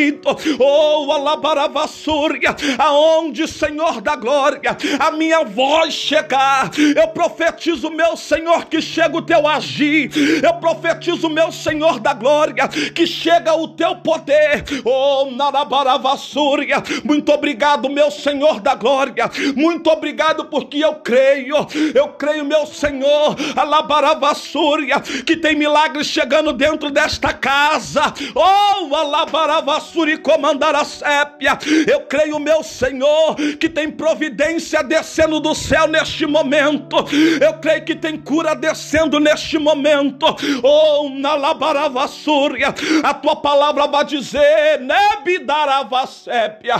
oh, 0.59 1.11
alabar 1.11 1.57
a 1.57 1.67
vassúria, 1.67 2.55
aonde, 2.77 3.47
Senhor 3.47 4.01
da 4.01 4.15
glória, 4.15 4.75
a 4.99 5.11
minha 5.11 5.43
voz 5.43 5.93
chegar, 5.93 6.71
eu 6.95 7.07
profetizo, 7.09 7.89
meu 7.89 8.17
Senhor, 8.17 8.65
que 8.65 8.81
chega 8.81 9.17
o 9.17 9.21
teu 9.21 9.47
agir, 9.47 10.11
eu 10.43 10.53
profetizo, 10.55 11.29
meu 11.29 11.51
Senhor 11.51 11.99
da 11.99 12.13
glória, 12.13 12.67
que 12.67 13.05
chega 13.07 13.53
o 13.53 13.69
teu 13.69 13.95
poder, 13.97 14.63
oh, 14.83 15.31
Narabara-vassúria, 15.31 16.83
muito 17.03 17.31
obrigado, 17.31 17.89
meu 17.89 18.11
Senhor 18.11 18.59
da 18.59 18.75
glória, 18.75 19.29
muito 19.55 19.89
obrigado 19.89 20.45
porque 20.45 20.79
eu 20.83 20.95
creio, 20.95 21.55
eu 21.93 22.09
creio, 22.09 22.45
meu 22.45 22.65
Senhor, 22.65 23.35
alabaravassúria, 23.55 24.99
que 24.99 25.37
tem 25.37 25.55
milagres 25.55 26.07
chegando 26.07 26.53
dentro 26.53 26.89
desta 26.91 27.33
casa. 27.33 28.13
Oh, 28.33 28.95
alabaravassúria 28.95 29.84
e 30.09 30.17
comandar 30.17 30.75
a 30.75 30.83
sépia. 30.83 31.57
Eu 31.87 32.01
creio, 32.01 32.39
meu 32.39 32.63
Senhor, 32.63 33.35
que 33.59 33.69
tem 33.69 33.91
providência 33.91 34.83
descendo 34.83 35.39
do 35.39 35.53
céu 35.53 35.87
neste 35.87 36.25
momento. 36.25 36.97
Eu 37.41 37.53
creio 37.59 37.85
que 37.85 37.95
tem 37.95 38.17
cura 38.17 38.55
descendo 38.55 39.19
neste 39.19 39.57
momento. 39.57 40.25
Oh, 40.63 41.09
na 41.09 41.35
labaravassúria, 41.35 42.73
a 43.03 43.13
tua 43.13 43.35
palavra 43.35 43.87
vai 43.87 44.05
dizer, 44.05 44.79
nebidaravasépia. 44.79 46.75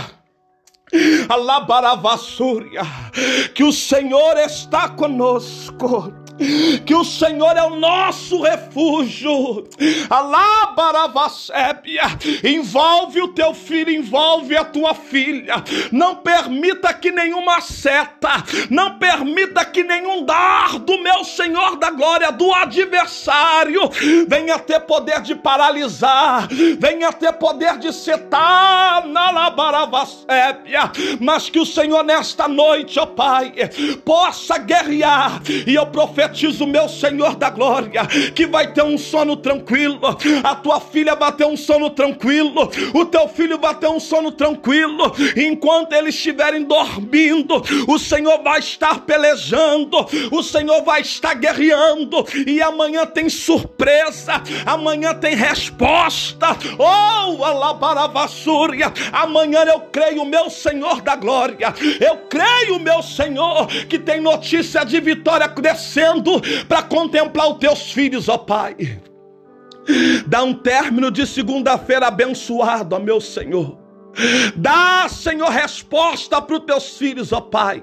Alabaravassúria, 1.28 2.82
que 3.54 3.64
o 3.64 3.72
Senhor 3.72 4.36
está 4.38 4.88
conosco 4.88 6.25
que 6.84 6.94
o 6.94 7.04
Senhor 7.04 7.56
é 7.56 7.62
o 7.62 7.76
nosso 7.76 8.42
refúgio. 8.42 9.66
Alabaravasébia, 10.08 12.02
envolve 12.44 13.22
o 13.22 13.28
teu 13.28 13.54
filho, 13.54 13.90
envolve 13.90 14.56
a 14.56 14.64
tua 14.64 14.94
filha. 14.94 15.62
Não 15.90 16.16
permita 16.16 16.92
que 16.92 17.10
nenhuma 17.10 17.60
seta, 17.60 18.44
não 18.70 18.98
permita 18.98 19.64
que 19.64 19.82
nenhum 19.82 20.24
dardo, 20.24 21.02
meu 21.02 21.24
Senhor 21.24 21.76
da 21.76 21.90
glória, 21.90 22.30
do 22.30 22.52
adversário, 22.52 23.80
venha 24.28 24.58
ter 24.58 24.80
poder 24.80 25.20
de 25.22 25.34
paralisar, 25.34 26.48
venha 26.78 27.12
ter 27.12 27.32
poder 27.34 27.78
de 27.78 27.92
setar 27.92 29.06
na 29.06 29.30
labaravasébia, 29.30 30.90
mas 31.20 31.48
que 31.48 31.58
o 31.58 31.66
Senhor 31.66 32.02
nesta 32.04 32.48
noite, 32.48 32.98
ó 32.98 33.06
Pai, 33.06 33.52
possa 34.04 34.58
guerrear 34.58 35.40
e 35.66 35.74
eu 35.74 35.86
profetizo 35.86 36.25
profetizo, 36.26 36.66
meu 36.66 36.88
Senhor 36.88 37.36
da 37.36 37.50
glória, 37.50 38.06
que 38.34 38.46
vai 38.46 38.72
ter 38.72 38.82
um 38.82 38.98
sono 38.98 39.36
tranquilo, 39.36 40.00
a 40.42 40.54
tua 40.54 40.80
filha 40.80 41.14
vai 41.14 41.32
ter 41.32 41.46
um 41.46 41.56
sono 41.56 41.90
tranquilo, 41.90 42.70
o 42.92 43.04
teu 43.04 43.28
filho 43.28 43.58
vai 43.58 43.74
ter 43.74 43.88
um 43.88 44.00
sono 44.00 44.32
tranquilo, 44.32 45.12
enquanto 45.36 45.92
eles 45.92 46.14
estiverem 46.14 46.64
dormindo, 46.64 47.62
o 47.86 47.98
Senhor 47.98 48.42
vai 48.42 48.58
estar 48.58 49.00
pelejando, 49.00 50.06
o 50.30 50.42
Senhor 50.42 50.82
vai 50.82 51.00
estar 51.00 51.34
guerreando, 51.34 52.24
e 52.46 52.60
amanhã 52.60 53.06
tem 53.06 53.28
surpresa, 53.28 54.42
amanhã 54.64 55.14
tem 55.14 55.34
resposta, 55.34 56.56
oh, 56.78 57.44
alabaravassúria, 57.44 58.92
amanhã 59.12 59.64
eu 59.64 59.80
creio, 59.80 60.24
meu 60.24 60.50
Senhor 60.50 61.00
da 61.00 61.16
glória, 61.16 61.72
eu 62.00 62.18
creio, 62.28 62.78
meu 62.80 63.02
Senhor, 63.02 63.66
que 63.88 63.98
tem 63.98 64.20
notícia 64.20 64.84
de 64.84 65.00
vitória 65.00 65.48
para 66.68 66.82
contemplar 66.82 67.50
os 67.50 67.58
teus 67.58 67.92
filhos, 67.92 68.28
ó 68.28 68.38
Pai. 68.38 68.76
Dá 70.26 70.42
um 70.42 70.52
término 70.52 71.10
de 71.10 71.26
segunda-feira 71.26 72.08
abençoado, 72.08 72.96
ó 72.96 72.98
meu 72.98 73.20
Senhor. 73.20 73.86
Dá, 74.56 75.06
Senhor, 75.08 75.50
resposta 75.50 76.40
para 76.40 76.56
os 76.56 76.64
teus 76.64 76.96
filhos, 76.96 77.32
ó 77.32 77.40
Pai. 77.40 77.82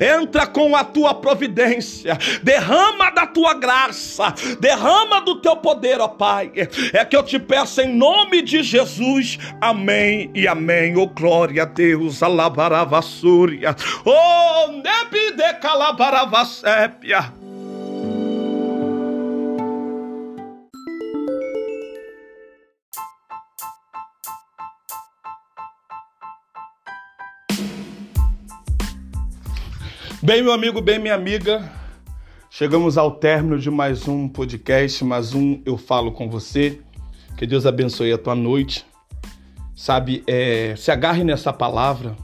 Entra 0.00 0.46
com 0.46 0.76
a 0.76 0.84
tua 0.84 1.14
providência, 1.14 2.16
derrama 2.42 3.10
da 3.10 3.26
tua 3.26 3.54
graça, 3.54 4.32
derrama 4.60 5.20
do 5.20 5.40
teu 5.40 5.56
poder, 5.56 6.00
ó 6.00 6.08
Pai. 6.08 6.52
É 6.92 7.04
que 7.04 7.16
eu 7.16 7.22
te 7.22 7.38
peço 7.38 7.80
em 7.80 7.94
nome 7.94 8.42
de 8.42 8.62
Jesus. 8.62 9.38
Amém 9.60 10.30
e 10.34 10.46
amém. 10.46 10.96
Oh, 10.96 11.08
glória 11.08 11.64
a 11.64 11.66
Deus. 11.66 12.22
Alabaravassúria. 12.22 13.74
Oh, 14.04 14.68
nebide 14.72 15.54
calabaravassépia. 15.60 17.43
Bem, 30.24 30.42
meu 30.42 30.54
amigo, 30.54 30.80
bem, 30.80 30.98
minha 30.98 31.14
amiga, 31.14 31.70
chegamos 32.48 32.96
ao 32.96 33.10
término 33.10 33.58
de 33.58 33.70
mais 33.70 34.08
um 34.08 34.26
podcast, 34.26 35.04
mais 35.04 35.34
um 35.34 35.60
Eu 35.66 35.76
Falo 35.76 36.12
com 36.12 36.30
Você. 36.30 36.80
Que 37.36 37.46
Deus 37.46 37.66
abençoe 37.66 38.10
a 38.10 38.16
tua 38.16 38.34
noite. 38.34 38.86
Sabe, 39.76 40.24
é, 40.26 40.74
se 40.78 40.90
agarre 40.90 41.22
nessa 41.24 41.52
palavra, 41.52 42.16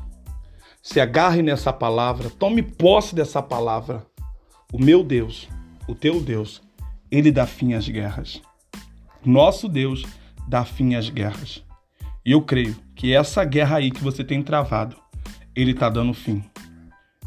se 0.83 0.99
agarre 0.99 1.43
nessa 1.43 1.75
palavra, 1.75 2.31
tome 2.31 2.63
posse 2.63 3.15
dessa 3.15 3.43
palavra. 3.43 4.07
O 4.73 4.83
meu 4.83 5.05
Deus, 5.05 5.47
o 5.87 5.95
teu 5.95 6.23
Deus, 6.23 6.63
ele 7.11 7.31
dá 7.31 7.47
fim 7.47 7.75
às 7.75 7.87
guerras. 7.87 8.41
Nosso 9.23 9.69
Deus 9.69 10.07
dá 10.49 10.65
fim 10.65 10.95
às 10.95 11.11
guerras. 11.11 11.63
E 12.25 12.33
eu 12.33 12.41
creio 12.41 12.75
que 12.97 13.13
essa 13.13 13.45
guerra 13.45 13.77
aí 13.77 13.91
que 13.91 14.03
você 14.03 14.25
tem 14.25 14.43
travado, 14.43 14.97
ele 15.55 15.73
está 15.73 15.91
dando 15.91 16.15
fim. 16.15 16.43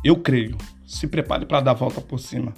Eu 0.04 0.18
creio. 0.18 0.58
Se 0.86 1.08
prepare 1.08 1.46
para 1.46 1.62
dar 1.62 1.72
a 1.72 1.76
volta 1.76 2.02
por 2.02 2.20
cima. 2.20 2.54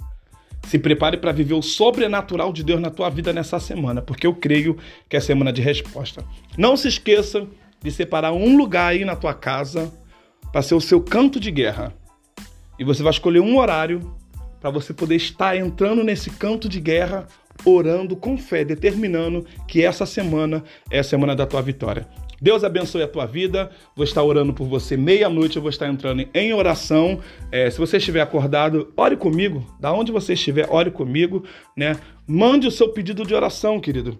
Se 0.66 0.78
prepare 0.78 1.16
para 1.16 1.30
viver 1.30 1.54
o 1.54 1.62
sobrenatural 1.62 2.52
de 2.52 2.64
Deus 2.64 2.80
na 2.80 2.90
tua 2.90 3.08
vida 3.08 3.32
nessa 3.32 3.60
semana, 3.60 4.02
porque 4.02 4.26
eu 4.26 4.34
creio 4.34 4.76
que 5.08 5.16
é 5.16 5.20
semana 5.20 5.52
de 5.52 5.62
resposta. 5.62 6.24
Não 6.58 6.76
se 6.76 6.88
esqueça 6.88 7.46
de 7.80 7.90
separar 7.92 8.32
um 8.32 8.56
lugar 8.56 8.88
aí 8.88 9.04
na 9.04 9.14
tua 9.14 9.32
casa 9.32 9.92
para 10.52 10.62
ser 10.62 10.74
o 10.74 10.80
seu 10.80 11.00
canto 11.00 11.38
de 11.38 11.52
guerra. 11.52 11.94
E 12.78 12.84
você 12.84 13.02
vai 13.02 13.12
escolher 13.12 13.40
um 13.40 13.56
horário 13.58 14.16
para 14.60 14.70
você 14.70 14.92
poder 14.92 15.14
estar 15.14 15.56
entrando 15.56 16.02
nesse 16.02 16.30
canto 16.30 16.68
de 16.68 16.80
guerra, 16.80 17.28
orando 17.64 18.16
com 18.16 18.36
fé, 18.36 18.64
determinando 18.64 19.46
que 19.68 19.84
essa 19.84 20.04
semana 20.04 20.64
é 20.90 20.98
a 20.98 21.04
semana 21.04 21.36
da 21.36 21.46
tua 21.46 21.62
vitória. 21.62 22.08
Deus 22.40 22.64
abençoe 22.64 23.02
a 23.02 23.08
tua 23.08 23.26
vida. 23.26 23.70
Vou 23.94 24.04
estar 24.04 24.22
orando 24.22 24.52
por 24.52 24.66
você 24.66 24.96
meia-noite. 24.96 25.56
Eu 25.56 25.62
vou 25.62 25.70
estar 25.70 25.88
entrando 25.88 26.26
em 26.32 26.52
oração. 26.52 27.20
É, 27.50 27.70
se 27.70 27.78
você 27.78 27.96
estiver 27.96 28.20
acordado, 28.20 28.92
ore 28.96 29.16
comigo. 29.16 29.66
Da 29.80 29.92
onde 29.92 30.12
você 30.12 30.34
estiver, 30.34 30.66
ore 30.70 30.90
comigo, 30.90 31.44
né? 31.76 31.96
Mande 32.26 32.66
o 32.66 32.70
seu 32.70 32.88
pedido 32.90 33.24
de 33.24 33.34
oração, 33.34 33.80
querido. 33.80 34.18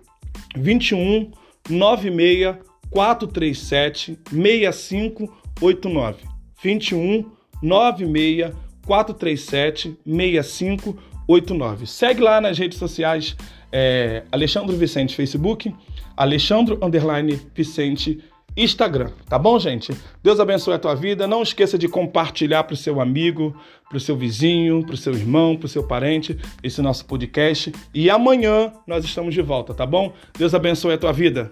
21 0.56 1.30
96 1.68 2.56
437 2.90 4.18
6589. 4.30 6.24
21 6.62 7.30
96 7.62 8.52
437 8.86 9.96
6589. 10.06 11.86
Segue 11.86 12.20
lá 12.22 12.40
nas 12.40 12.58
redes 12.58 12.78
sociais 12.78 13.36
é, 13.72 14.22
Alexandre 14.30 14.74
Vicente 14.76 15.14
Facebook 15.14 15.74
Alexandro 16.16 16.78
Underline 16.82 17.40
Vicente 17.54 18.22
Instagram, 18.56 19.10
tá 19.28 19.38
bom, 19.38 19.58
gente? 19.58 19.92
Deus 20.22 20.40
abençoe 20.40 20.72
a 20.72 20.78
tua 20.78 20.94
vida. 20.94 21.26
Não 21.26 21.42
esqueça 21.42 21.76
de 21.76 21.86
compartilhar 21.86 22.64
para 22.64 22.72
o 22.72 22.76
seu 22.76 23.02
amigo, 23.02 23.54
para 23.86 23.98
o 23.98 24.00
seu 24.00 24.16
vizinho, 24.16 24.82
para 24.82 24.94
o 24.94 24.96
seu 24.96 25.12
irmão, 25.12 25.56
para 25.56 25.66
o 25.66 25.68
seu 25.68 25.86
parente 25.86 26.38
esse 26.62 26.80
nosso 26.80 27.04
podcast. 27.04 27.70
E 27.92 28.08
amanhã 28.08 28.72
nós 28.86 29.04
estamos 29.04 29.34
de 29.34 29.42
volta, 29.42 29.74
tá 29.74 29.84
bom? 29.84 30.10
Deus 30.38 30.54
abençoe 30.54 30.94
a 30.94 30.98
tua 30.98 31.12
vida. 31.12 31.50